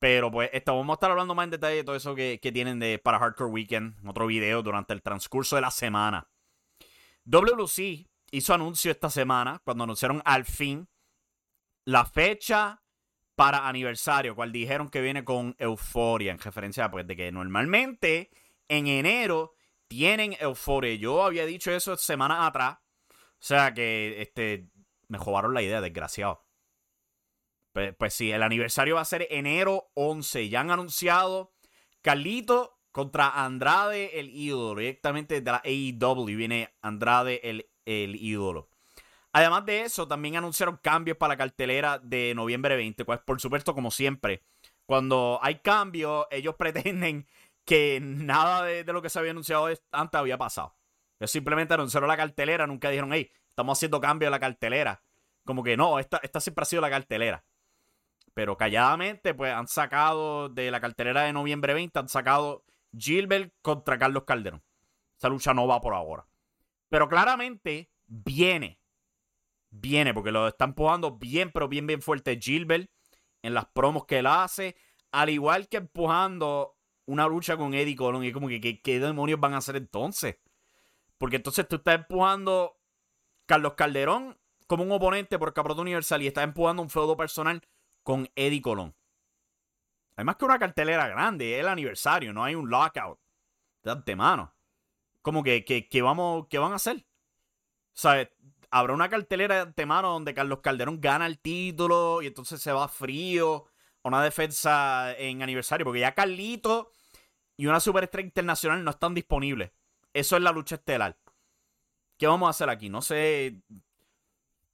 Pero 0.00 0.32
pues, 0.32 0.50
esto, 0.52 0.76
vamos 0.76 0.94
a 0.94 0.96
estar 0.96 1.12
hablando 1.12 1.36
más 1.36 1.44
en 1.44 1.50
detalle 1.50 1.76
de 1.76 1.84
todo 1.84 1.94
eso 1.94 2.16
que, 2.16 2.40
que 2.42 2.50
tienen 2.50 2.80
de, 2.80 2.98
para 2.98 3.20
Hardcore 3.20 3.50
Weekend. 3.50 4.00
En 4.02 4.08
otro 4.08 4.26
video 4.26 4.64
durante 4.64 4.92
el 4.92 5.02
transcurso 5.02 5.54
de 5.54 5.62
la 5.62 5.70
semana. 5.70 6.28
WC 7.28 8.06
hizo 8.30 8.54
anuncio 8.54 8.90
esta 8.90 9.10
semana 9.10 9.60
cuando 9.64 9.84
anunciaron 9.84 10.22
al 10.24 10.46
fin 10.46 10.88
la 11.84 12.06
fecha 12.06 12.82
para 13.36 13.68
aniversario, 13.68 14.34
cual 14.34 14.50
dijeron 14.50 14.88
que 14.88 15.00
viene 15.00 15.24
con 15.24 15.54
euforia, 15.58 16.32
en 16.32 16.38
referencia 16.38 16.90
pues, 16.90 17.06
de 17.06 17.16
que 17.16 17.30
normalmente 17.30 18.30
en 18.66 18.86
enero 18.86 19.54
tienen 19.88 20.36
euforia. 20.40 20.94
Yo 20.94 21.22
había 21.22 21.46
dicho 21.46 21.70
eso 21.70 21.96
semanas 21.96 22.38
atrás. 22.40 22.78
O 23.10 23.44
sea 23.44 23.72
que 23.72 24.20
este, 24.20 24.68
me 25.06 25.18
jodaron 25.18 25.54
la 25.54 25.62
idea, 25.62 25.80
desgraciado. 25.80 26.46
Pues, 27.72 27.94
pues 27.94 28.14
sí, 28.14 28.32
el 28.32 28.42
aniversario 28.42 28.96
va 28.96 29.02
a 29.02 29.06
ser 29.06 29.26
enero 29.30 29.90
11. 29.94 30.48
Ya 30.48 30.60
han 30.60 30.70
anunciado 30.70 31.52
Carlito 32.02 32.77
contra 32.92 33.44
Andrade 33.44 34.18
el 34.20 34.30
ídolo. 34.30 34.80
Directamente 34.80 35.40
de 35.40 35.50
la 35.50 35.62
AEW 35.64 36.24
viene 36.24 36.74
Andrade 36.82 37.40
el, 37.48 37.68
el 37.84 38.16
ídolo. 38.16 38.68
Además 39.32 39.66
de 39.66 39.82
eso, 39.82 40.08
también 40.08 40.36
anunciaron 40.36 40.78
cambios 40.82 41.16
para 41.16 41.34
la 41.34 41.38
cartelera 41.38 41.98
de 41.98 42.32
noviembre 42.34 42.76
20. 42.76 43.04
Pues 43.04 43.20
por 43.20 43.40
supuesto, 43.40 43.74
como 43.74 43.90
siempre, 43.90 44.42
cuando 44.86 45.38
hay 45.42 45.56
cambios, 45.56 46.26
ellos 46.30 46.54
pretenden 46.58 47.26
que 47.64 48.00
nada 48.02 48.62
de, 48.64 48.84
lo 48.84 49.02
que 49.02 49.10
se 49.10 49.18
había 49.18 49.32
anunciado 49.32 49.68
antes 49.92 50.18
había 50.18 50.38
pasado. 50.38 50.74
Ellos 51.20 51.30
simplemente 51.30 51.74
anunciaron 51.74 52.08
la 52.08 52.16
cartelera, 52.16 52.66
nunca 52.66 52.88
dijeron, 52.88 53.12
hey, 53.12 53.30
estamos 53.50 53.78
haciendo 53.78 54.00
cambios 54.00 54.28
a 54.28 54.30
la 54.30 54.40
cartelera. 54.40 55.02
Como 55.44 55.62
que 55.62 55.76
no, 55.76 55.98
esta, 55.98 56.18
esta 56.22 56.40
siempre 56.40 56.62
ha 56.62 56.66
sido 56.66 56.82
la 56.82 56.90
cartelera. 56.90 57.44
Pero 58.32 58.56
calladamente, 58.56 59.34
pues 59.34 59.52
han 59.52 59.68
sacado 59.68 60.48
de 60.48 60.70
la 60.70 60.80
cartelera 60.80 61.22
de 61.22 61.32
noviembre 61.32 61.74
20, 61.74 61.98
han 61.98 62.08
sacado 62.08 62.64
Gilbert 62.96 63.54
contra 63.62 63.98
Carlos 63.98 64.24
Calderón. 64.24 64.62
Esa 65.16 65.28
lucha 65.28 65.54
no 65.54 65.66
va 65.66 65.80
por 65.80 65.94
ahora. 65.94 66.26
Pero 66.88 67.08
claramente 67.08 67.90
viene. 68.06 68.80
Viene, 69.70 70.14
porque 70.14 70.32
lo 70.32 70.48
están 70.48 70.70
empujando 70.70 71.18
bien, 71.18 71.50
pero 71.52 71.68
bien, 71.68 71.86
bien 71.86 72.00
fuerte 72.00 72.38
Gilbert 72.40 72.90
en 73.42 73.54
las 73.54 73.66
promos 73.66 74.06
que 74.06 74.18
él 74.18 74.26
hace. 74.26 74.76
Al 75.12 75.28
igual 75.28 75.68
que 75.68 75.78
empujando 75.78 76.78
una 77.08 77.26
lucha 77.26 77.56
con 77.56 77.74
Eddie 77.74 77.96
Colón. 77.96 78.24
Y 78.24 78.32
como 78.32 78.48
que, 78.48 78.60
¿qué, 78.60 79.00
demonios 79.00 79.40
van 79.40 79.54
a 79.54 79.58
hacer 79.58 79.76
entonces? 79.76 80.36
Porque 81.16 81.36
entonces 81.36 81.66
tú 81.66 81.76
estás 81.76 81.96
empujando 81.96 82.78
Carlos 83.46 83.74
Calderón 83.74 84.38
como 84.66 84.84
un 84.84 84.92
oponente 84.92 85.38
por 85.38 85.54
Campeonato 85.54 85.82
Universal 85.82 86.22
y 86.22 86.26
estás 86.26 86.44
empujando 86.44 86.82
un 86.82 86.90
feudo 86.90 87.16
personal 87.16 87.62
con 88.02 88.28
Eddie 88.36 88.60
Colón. 88.60 88.94
Además 90.18 90.34
que 90.34 90.46
una 90.46 90.58
cartelera 90.58 91.06
grande, 91.06 91.54
es 91.54 91.60
el 91.60 91.68
aniversario, 91.68 92.32
no 92.32 92.42
hay 92.42 92.56
un 92.56 92.68
lockout 92.68 93.20
de 93.84 93.92
antemano. 93.92 94.52
Como 95.22 95.44
que, 95.44 95.64
que, 95.64 96.02
vamos, 96.02 96.48
¿qué 96.50 96.58
van 96.58 96.72
a 96.72 96.74
hacer? 96.74 96.96
O 96.96 97.02
sea, 97.92 98.28
habrá 98.68 98.94
una 98.94 99.08
cartelera 99.08 99.54
de 99.54 99.60
antemano 99.60 100.10
donde 100.10 100.34
Carlos 100.34 100.58
Calderón 100.60 101.00
gana 101.00 101.24
el 101.24 101.38
título 101.38 102.20
y 102.20 102.26
entonces 102.26 102.60
se 102.60 102.72
va 102.72 102.88
frío 102.88 103.66
una 104.02 104.20
defensa 104.20 105.14
en 105.16 105.40
aniversario, 105.40 105.84
porque 105.84 106.00
ya 106.00 106.16
Carlito 106.16 106.90
y 107.56 107.66
una 107.66 107.78
superestrella 107.78 108.26
internacional 108.26 108.82
no 108.82 108.90
están 108.90 109.14
disponibles. 109.14 109.70
Eso 110.12 110.34
es 110.34 110.42
la 110.42 110.50
lucha 110.50 110.74
estelar. 110.74 111.16
¿Qué 112.16 112.26
vamos 112.26 112.48
a 112.48 112.50
hacer 112.50 112.70
aquí? 112.70 112.88
No 112.88 113.02
sé. 113.02 113.62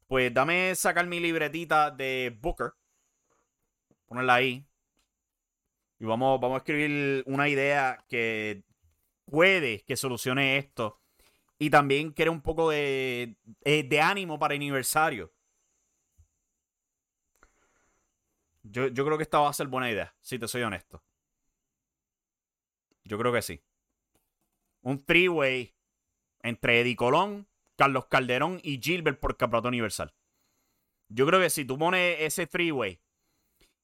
Pues 0.06 0.32
dame 0.32 0.74
sacar 0.74 1.06
mi 1.06 1.20
libretita 1.20 1.90
de 1.90 2.34
Booker. 2.40 2.72
Ponerla 4.06 4.36
ahí. 4.36 4.66
Y 6.04 6.06
vamos, 6.06 6.38
vamos 6.38 6.56
a 6.56 6.58
escribir 6.58 7.24
una 7.24 7.48
idea 7.48 8.04
que 8.10 8.62
puede 9.24 9.80
que 9.86 9.96
solucione 9.96 10.58
esto. 10.58 11.00
Y 11.58 11.70
también 11.70 12.12
quiere 12.12 12.30
un 12.30 12.42
poco 12.42 12.68
de, 12.68 13.36
de, 13.64 13.84
de 13.84 14.00
ánimo 14.02 14.38
para 14.38 14.52
el 14.52 14.58
aniversario. 14.58 15.32
Yo, 18.64 18.92
creo 18.92 19.16
que 19.16 19.22
esta 19.22 19.38
va 19.38 19.48
a 19.48 19.54
ser 19.54 19.68
buena 19.68 19.90
idea, 19.90 20.14
si 20.20 20.38
te 20.38 20.46
soy 20.46 20.60
honesto. 20.60 21.02
Yo 23.04 23.16
creo 23.16 23.32
que 23.32 23.40
sí. 23.40 23.62
Un 24.82 25.02
three-way 25.06 25.74
entre 26.42 26.80
Eddie 26.80 26.96
Colón, 26.96 27.48
Carlos 27.76 28.08
Calderón 28.08 28.60
y 28.62 28.78
Gilbert 28.78 29.18
por 29.18 29.38
campeonato 29.38 29.68
universal. 29.68 30.12
Yo 31.08 31.26
creo 31.26 31.40
que 31.40 31.48
si 31.48 31.64
tú 31.64 31.78
pones 31.78 32.20
ese 32.20 32.46
three-way 32.46 33.00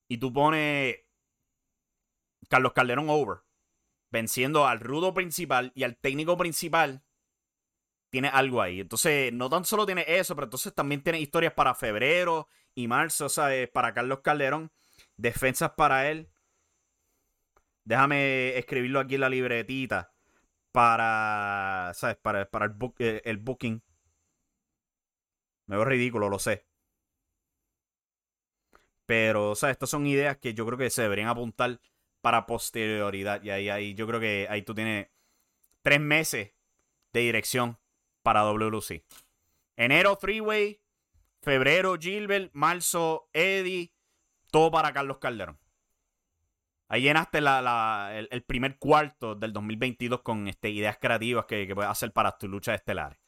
y 0.07 0.19
tú 0.19 0.31
pones 0.35 0.99
Carlos 2.51 2.73
Calderón 2.73 3.09
over, 3.09 3.39
venciendo 4.11 4.67
al 4.67 4.81
rudo 4.81 5.15
principal 5.15 5.71
y 5.77 5.85
al 5.85 5.97
técnico 5.97 6.37
principal, 6.37 7.05
tiene 8.11 8.27
algo 8.27 8.61
ahí. 8.61 8.81
Entonces, 8.81 9.33
no 9.33 9.49
tan 9.49 9.65
solo 9.65 9.87
tiene 9.87 10.05
eso, 10.07 10.35
pero 10.35 10.47
entonces 10.47 10.75
también 10.75 11.01
tiene 11.03 11.21
historias 11.21 11.55
para 11.55 11.77
febrero 11.77 12.49
y 12.75 12.89
marzo, 12.89 13.29
¿sabes? 13.29 13.69
Para 13.71 13.95
Carlos 13.95 14.19
Calderón. 14.21 14.73
Defensas 15.17 15.71
para 15.77 16.11
él. 16.11 16.29
Déjame 17.85 18.59
escribirlo 18.59 18.99
aquí 18.99 19.15
en 19.15 19.21
la 19.21 19.29
libretita. 19.29 20.13
Para, 20.73 21.93
¿sabes? 21.95 22.17
Para, 22.17 22.51
para 22.51 22.67
el, 22.67 22.75
eh, 22.99 23.23
el 23.25 23.37
booking. 23.39 23.81
Me 25.67 25.77
veo 25.77 25.85
ridículo, 25.85 26.29
lo 26.29 26.41
sé. 26.41 26.67
Pero, 29.07 29.55
¿sabes? 29.55 29.75
Estas 29.75 29.91
son 29.91 30.07
ideas 30.09 30.39
que 30.39 30.53
yo 30.53 30.67
creo 30.67 30.79
que 30.79 30.91
se 30.91 31.03
deberían 31.03 31.29
apuntar 31.29 31.81
para 32.21 32.47
posterioridad. 32.47 33.43
Y 33.43 33.51
ahí, 33.51 33.69
ahí 33.69 33.95
yo 33.95 34.07
creo 34.07 34.21
que 34.21 34.47
ahí 34.51 34.63
tú 34.63 34.75
tienes 34.75 35.09
tres 35.83 36.01
meses 36.01 36.53
de 37.13 37.21
dirección 37.21 37.79
para 38.23 38.43
WC. 38.43 39.05
Enero, 39.77 40.17
Freeway. 40.17 40.81
Febrero, 41.43 41.97
Gilbert. 41.99 42.51
Marzo, 42.53 43.29
Eddie. 43.33 43.93
Todo 44.51 44.71
para 44.71 44.93
Carlos 44.93 45.19
Calderón. 45.19 45.59
Ahí 46.89 47.03
llenaste 47.03 47.39
el, 47.39 48.43
primer 48.43 48.77
cuarto 48.79 49.37
del 49.37 49.53
2022 49.53 50.23
con 50.23 50.49
este, 50.49 50.71
ideas 50.71 50.99
creativas 51.01 51.47
que, 51.47 51.69
que 51.69 51.75
puedes 51.75 51.91
hacer 51.91 52.13
para 52.13 52.37
tus 52.37 52.51
luchas 52.51 52.75
estelares. 52.75 53.21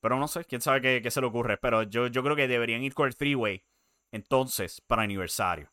Pero 0.00 0.18
no 0.18 0.26
sé, 0.26 0.44
quién 0.44 0.60
sabe 0.60 1.02
qué, 1.02 1.10
se 1.10 1.20
le 1.20 1.26
ocurre. 1.28 1.56
Pero 1.56 1.84
yo, 1.84 2.08
yo 2.08 2.22
creo 2.24 2.34
que 2.34 2.48
deberían 2.48 2.82
ir 2.82 2.94
con 2.94 3.06
el 3.06 3.16
three-way 3.16 3.64
entonces 4.10 4.80
para 4.80 5.02
aniversario. 5.02 5.70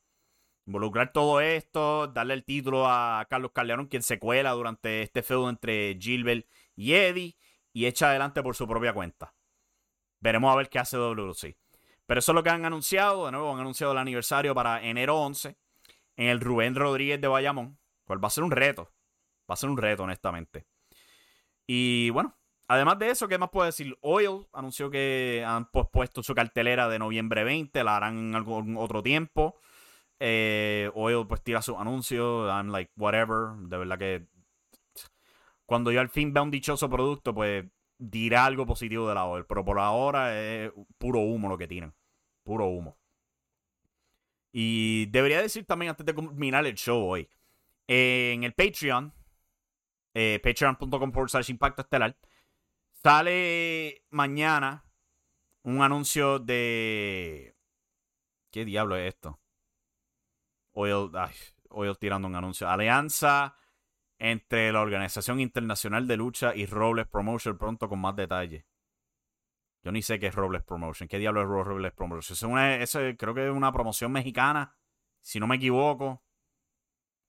Involucrar 0.65 1.11
todo 1.11 1.41
esto, 1.41 2.07
darle 2.07 2.35
el 2.35 2.45
título 2.45 2.87
a 2.87 3.25
Carlos 3.29 3.51
Calderón, 3.53 3.87
quien 3.87 4.01
se 4.01 4.17
cuela 4.17 4.51
durante 4.51 5.01
este 5.01 5.21
feudo 5.21 5.49
entre 5.49 5.97
Gilbert 5.99 6.47
y 6.75 6.93
Eddie 6.93 7.35
y 7.73 7.85
echa 7.85 8.09
adelante 8.09 8.41
por 8.41 8.55
su 8.55 8.67
propia 8.67 8.93
cuenta. 8.93 9.33
Veremos 10.21 10.53
a 10.53 10.55
ver 10.55 10.69
qué 10.69 10.79
hace 10.79 10.95
WC. 10.95 11.57
Pero 12.05 12.19
eso 12.19 12.31
es 12.31 12.35
lo 12.35 12.43
que 12.43 12.49
han 12.49 12.63
anunciado. 12.65 13.25
De 13.25 13.31
nuevo, 13.31 13.53
han 13.53 13.59
anunciado 13.59 13.91
el 13.91 13.97
aniversario 13.97 14.55
para 14.55 14.81
enero 14.83 15.17
11 15.19 15.57
en 16.15 16.27
el 16.27 16.39
Rubén 16.39 16.75
Rodríguez 16.75 17.19
de 17.19 17.27
Bayamón. 17.27 17.77
Cual 18.05 18.23
va 18.23 18.27
a 18.27 18.31
ser 18.31 18.43
un 18.43 18.51
reto. 18.51 18.91
Va 19.49 19.53
a 19.53 19.57
ser 19.57 19.69
un 19.69 19.77
reto, 19.77 20.03
honestamente. 20.03 20.65
Y 21.67 22.09
bueno, 22.11 22.37
además 22.67 22.99
de 22.99 23.09
eso, 23.09 23.27
¿qué 23.27 23.37
más 23.37 23.49
puedo 23.49 23.65
decir? 23.65 23.97
Oil 24.01 24.47
anunció 24.53 24.89
que 24.89 25.43
han 25.45 25.69
pospuesto 25.71 26.23
su 26.23 26.33
cartelera 26.33 26.87
de 26.87 26.99
noviembre 26.99 27.43
20. 27.43 27.83
La 27.83 27.97
harán 27.97 28.17
en 28.17 28.35
algún 28.35 28.77
otro 28.77 29.03
tiempo. 29.03 29.59
Eh, 30.25 30.89
Oil 30.95 31.27
pues 31.27 31.41
tira 31.43 31.61
su 31.61 31.77
anuncio. 31.77 32.47
I'm 32.47 32.69
like, 32.69 32.91
whatever. 32.95 33.55
De 33.57 33.77
verdad 33.77 33.97
que 33.99 34.25
cuando 35.65 35.91
yo 35.91 35.99
al 35.99 36.07
fin 36.07 36.33
vea 36.33 36.43
un 36.43 36.51
dichoso 36.51 36.89
producto, 36.89 37.33
pues 37.33 37.65
dirá 37.97 38.45
algo 38.45 38.65
positivo 38.65 39.09
de 39.09 39.15
la 39.15 39.25
Oil. 39.25 39.45
Pero 39.45 39.65
por 39.65 39.79
ahora 39.79 40.33
es 40.39 40.71
puro 40.97 41.19
humo 41.19 41.49
lo 41.49 41.57
que 41.57 41.67
tienen. 41.67 41.93
Puro 42.43 42.67
humo. 42.67 42.97
Y 44.53 45.07
debería 45.07 45.41
decir 45.41 45.65
también 45.65 45.89
antes 45.89 46.05
de 46.05 46.13
culminar 46.15 46.65
el 46.65 46.75
show 46.75 47.03
hoy. 47.03 47.29
en 47.87 48.45
el 48.45 48.53
Patreon, 48.53 49.13
eh, 50.13 50.39
patreon.com 50.41 51.11
por 51.11 51.29
impacto 51.49 51.81
estelar, 51.81 52.15
sale 53.03 54.03
mañana 54.09 54.85
un 55.63 55.81
anuncio 55.81 56.39
de. 56.39 57.55
¿Qué 58.51 58.63
diablo 58.65 58.95
es 58.95 59.09
esto? 59.15 59.42
Oil, 60.73 61.09
ay, 61.15 61.33
Oil 61.69 61.97
tirando 61.97 62.27
un 62.27 62.35
anuncio. 62.35 62.69
Alianza 62.69 63.55
entre 64.19 64.71
la 64.71 64.81
Organización 64.81 65.39
Internacional 65.39 66.07
de 66.07 66.17
Lucha 66.17 66.55
y 66.55 66.65
Robles 66.65 67.07
Promotion 67.07 67.57
pronto 67.57 67.89
con 67.89 67.99
más 67.99 68.15
detalles. 68.15 68.65
Yo 69.83 69.91
ni 69.91 70.01
sé 70.01 70.19
qué 70.19 70.27
es 70.27 70.35
Robles 70.35 70.63
Promotion. 70.63 71.09
¿Qué 71.09 71.19
diablo 71.19 71.41
es 71.41 71.47
Robles 71.47 71.91
Promotion? 71.91 72.57
Es 72.57 72.91
creo 73.17 73.33
que 73.33 73.45
es 73.47 73.51
una 73.51 73.71
promoción 73.73 74.11
mexicana, 74.11 74.77
si 75.19 75.39
no 75.39 75.47
me 75.47 75.57
equivoco. 75.57 76.23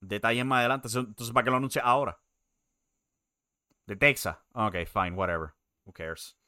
Detalles 0.00 0.44
más 0.44 0.60
adelante. 0.60 0.88
Entonces, 0.88 1.32
¿para 1.32 1.44
qué 1.44 1.50
lo 1.50 1.56
anuncie 1.56 1.82
ahora? 1.84 2.20
De 3.86 3.96
Texas. 3.96 4.38
Ok, 4.52 4.76
fine, 4.86 5.12
whatever. 5.12 5.54
Who 5.84 5.92
cares? 5.92 6.38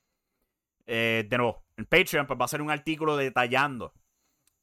Eh, 0.87 1.27
de 1.29 1.37
nuevo, 1.39 1.65
en 1.77 1.87
Patreon 1.87 2.27
pues, 2.27 2.39
va 2.41 2.45
a 2.45 2.49
ser 2.49 2.63
un 2.63 2.71
artículo 2.71 3.17
detallando 3.17 3.93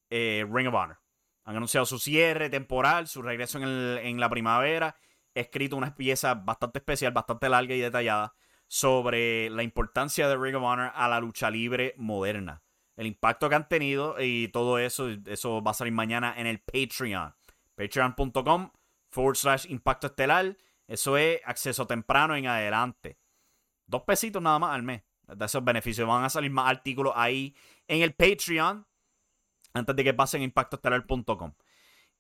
eh, 0.10 0.48
Ring 0.50 0.68
of 0.68 0.74
Honor. 0.74 1.03
Han 1.46 1.58
anunciado 1.58 1.86
su 1.86 2.00
cierre 2.00 2.50
temporal, 2.50 3.08
su 3.08 3.22
regreso 3.22 3.58
en, 3.58 3.66
en 3.66 4.20
la 4.20 4.30
primavera 4.30 4.96
escrito 5.34 5.76
una 5.76 5.96
pieza 5.96 6.36
bastante 6.36 6.80
especial, 6.80 7.12
bastante 7.12 7.50
larga 7.50 7.74
y 7.74 7.80
detallada 7.80 8.36
sobre 8.68 9.50
la 9.50 9.64
importancia 9.64 10.28
de 10.28 10.38
Ring 10.38 10.56
of 10.56 10.64
Honor 10.64 10.92
a 10.94 11.08
la 11.08 11.20
lucha 11.20 11.50
libre 11.50 11.94
moderna. 11.98 12.64
El 12.96 13.08
impacto 13.08 13.50
que 13.50 13.56
han 13.56 13.68
tenido 13.68 14.16
y 14.20 14.50
todo 14.50 14.78
eso, 14.78 15.10
eso 15.26 15.64
va 15.64 15.72
a 15.72 15.76
salir 15.76 15.94
mañana 15.94 16.36
en 16.38 16.48
el 16.48 16.60
Patreon. 16.60 17.36
Patreon.com 17.76 18.72
forward 19.10 19.36
slash 19.36 19.66
impacto 19.70 20.08
estelar. 20.08 20.56
Eso 20.88 21.18
es 21.18 21.42
acceso 21.46 21.88
temprano 21.88 22.36
en 22.36 22.48
adelante. 22.48 23.18
Dos 23.88 24.04
pesitos 24.04 24.42
nada 24.42 24.60
más 24.60 24.76
al 24.76 24.84
mes 24.84 25.04
de 25.28 25.46
esos 25.46 25.64
beneficios. 25.64 26.08
Van 26.08 26.24
a 26.24 26.30
salir 26.30 26.52
más 26.52 26.70
artículos 26.70 27.14
ahí 27.16 27.56
en 27.88 28.02
el 28.02 28.14
Patreon 28.14 28.86
antes 29.74 29.96
de 29.96 30.04
que 30.04 30.14
pasen 30.14 30.42
a 30.42 30.46
impactoestelar.com. 30.46 31.54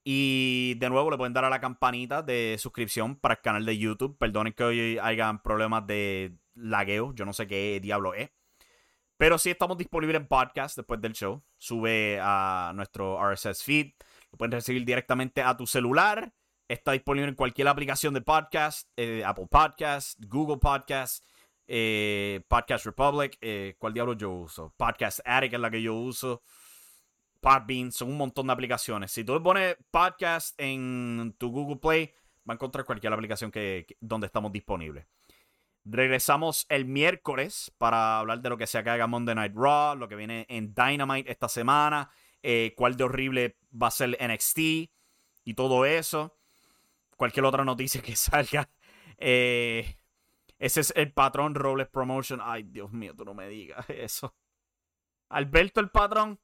Y 0.03 0.75
de 0.75 0.89
nuevo 0.89 1.09
le 1.09 1.17
pueden 1.17 1.33
dar 1.33 1.45
a 1.45 1.49
la 1.49 1.61
campanita 1.61 2.21
de 2.21 2.57
suscripción 2.59 3.15
para 3.15 3.35
el 3.35 3.41
canal 3.41 3.65
de 3.65 3.77
YouTube. 3.77 4.17
Perdonen 4.17 4.53
que 4.53 4.63
hoy 4.63 4.97
hayan 4.99 5.41
problemas 5.41 5.87
de 5.87 6.35
lagueo. 6.55 7.13
Yo 7.15 7.25
no 7.25 7.33
sé 7.33 7.47
qué 7.47 7.79
diablo 7.81 8.13
es. 8.13 8.29
Pero 9.17 9.37
sí 9.37 9.51
estamos 9.51 9.77
disponibles 9.77 10.17
en 10.17 10.27
podcast 10.27 10.75
después 10.75 10.99
del 10.99 11.13
show. 11.13 11.41
Sube 11.57 12.19
a 12.21 12.73
nuestro 12.75 13.17
RSS 13.17 13.63
feed. 13.63 13.93
Lo 14.31 14.37
pueden 14.37 14.51
recibir 14.51 14.83
directamente 14.83 15.41
a 15.41 15.55
tu 15.55 15.65
celular. 15.65 16.33
Está 16.67 16.91
disponible 16.91 17.29
en 17.29 17.35
cualquier 17.35 17.69
aplicación 17.69 18.13
de 18.13 18.21
podcast. 18.21 18.89
Eh, 18.97 19.23
Apple 19.25 19.47
Podcast, 19.49 20.19
Google 20.25 20.57
Podcast, 20.57 21.23
eh, 21.67 22.43
Podcast 22.49 22.85
Republic. 22.85 23.37
Eh, 23.39 23.75
¿Cuál 23.77 23.93
diablo 23.93 24.13
yo 24.13 24.31
uso? 24.31 24.73
Podcast 24.75 25.21
Addict 25.23 25.53
es 25.53 25.59
la 25.59 25.71
que 25.71 25.81
yo 25.81 25.93
uso. 25.93 26.41
Podbean, 27.43 27.91
son 27.91 28.09
un 28.09 28.17
montón 28.17 28.47
de 28.47 28.53
aplicaciones. 28.53 29.11
Si 29.11 29.25
tú 29.25 29.43
pones 29.43 29.75
podcast 29.91 30.57
en 30.57 31.35
tu 31.37 31.51
Google 31.51 31.75
Play, 31.75 32.13
va 32.49 32.53
a 32.53 32.55
encontrar 32.55 32.85
cualquier 32.85 33.11
aplicación 33.11 33.51
que, 33.51 33.85
donde 33.99 34.27
estamos 34.27 34.53
disponibles. 34.53 35.05
Regresamos 35.83 36.65
el 36.69 36.85
miércoles 36.85 37.73
para 37.77 38.19
hablar 38.19 38.41
de 38.41 38.49
lo 38.49 38.57
que 38.57 38.65
se 38.65 38.77
haga 38.77 39.05
Monday 39.07 39.35
Night 39.35 39.51
Raw, 39.53 39.97
lo 39.97 40.07
que 40.07 40.15
viene 40.15 40.45
en 40.47 40.73
Dynamite 40.73 41.29
esta 41.29 41.49
semana, 41.49 42.09
eh, 42.41 42.73
cuál 42.77 42.95
de 42.95 43.03
horrible 43.03 43.57
va 43.71 43.87
a 43.87 43.91
ser 43.91 44.17
NXT 44.21 44.57
y 45.43 45.53
todo 45.53 45.85
eso. 45.85 46.37
cualquier 47.17 47.43
otra 47.43 47.65
noticia 47.65 48.01
que 48.01 48.15
salga. 48.15 48.69
Eh, 49.17 49.97
ese 50.59 50.79
es 50.79 50.93
el 50.95 51.11
patrón 51.11 51.55
Robles 51.55 51.89
Promotion. 51.89 52.39
Ay, 52.41 52.63
Dios 52.63 52.89
mío, 52.93 53.13
tú 53.13 53.25
no 53.25 53.33
me 53.33 53.49
digas 53.49 53.85
eso. 53.89 54.33
Alberto 55.27 55.81
el 55.81 55.89
patrón. 55.89 56.39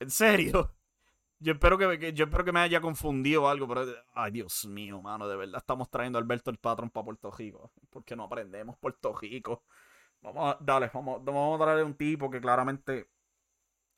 ¿En 0.00 0.10
serio? 0.10 0.74
Yo 1.40 1.52
espero 1.52 1.78
que, 1.78 2.12
yo 2.12 2.24
espero 2.24 2.44
que 2.44 2.50
me 2.50 2.58
haya 2.58 2.80
confundido 2.80 3.48
algo, 3.48 3.68
pero 3.68 3.86
ay 4.12 4.32
Dios 4.32 4.64
mío, 4.66 5.00
mano, 5.00 5.28
de 5.28 5.36
verdad 5.36 5.58
estamos 5.58 5.88
trayendo 5.88 6.18
a 6.18 6.20
Alberto 6.20 6.50
el 6.50 6.58
patrón 6.58 6.90
para 6.90 7.04
Puerto 7.04 7.30
Rico. 7.30 7.70
¿Por 7.90 8.04
qué 8.04 8.16
no 8.16 8.24
aprendemos 8.24 8.76
Puerto 8.76 9.14
Rico? 9.14 9.64
Vamos 10.20 10.56
a, 10.56 10.58
dale, 10.60 10.90
vamos, 10.92 11.24
vamos 11.24 11.60
a 11.60 11.64
traer 11.64 11.84
un 11.84 11.94
tipo 11.94 12.28
que 12.28 12.40
claramente 12.40 13.08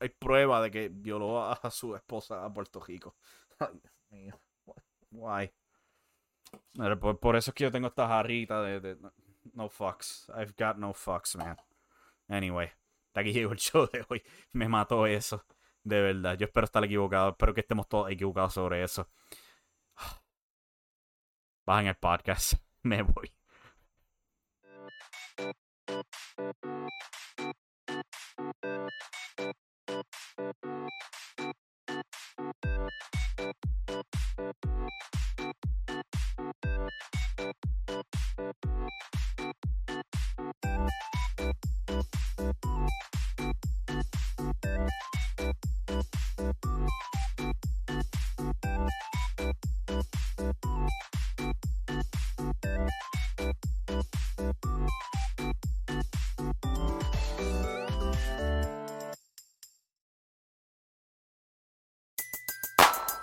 hay 0.00 0.10
prueba 0.10 0.60
de 0.60 0.70
que 0.70 0.90
violó 0.92 1.42
a 1.42 1.70
su 1.70 1.96
esposa 1.96 2.44
a 2.44 2.52
Puerto 2.52 2.78
Rico. 2.80 3.16
Ay, 3.58 3.80
Dios 3.80 3.94
mío. 4.10 4.40
Why? 5.10 5.50
Por, 7.20 7.36
eso 7.36 7.50
es 7.50 7.54
que 7.54 7.64
yo 7.64 7.70
tengo 7.70 7.88
esta 7.88 8.06
jarrita 8.06 8.60
de, 8.62 8.80
de, 8.80 8.98
no 9.54 9.68
fucks. 9.68 10.30
I've 10.36 10.54
got 10.58 10.76
no 10.76 10.92
fucks, 10.92 11.36
man. 11.36 11.56
Anyway, 12.28 12.70
hasta 13.06 13.20
aquí 13.20 13.32
llegó 13.32 13.52
el 13.52 13.58
show 13.58 13.88
de 13.90 14.04
hoy. 14.08 14.22
Me 14.52 14.68
mató 14.68 15.06
eso. 15.06 15.44
De 15.84 16.00
verdad. 16.00 16.36
Yo 16.38 16.46
espero 16.46 16.64
estar 16.64 16.84
equivocado. 16.84 17.30
Espero 17.30 17.54
que 17.54 17.60
estemos 17.60 17.88
todos 17.88 18.10
equivocados 18.10 18.54
sobre 18.54 18.82
eso. 18.84 19.08
Bajen 21.66 21.88
el 21.88 21.96
podcast. 21.96 22.54
Me 22.82 23.02
voy. 23.02 23.32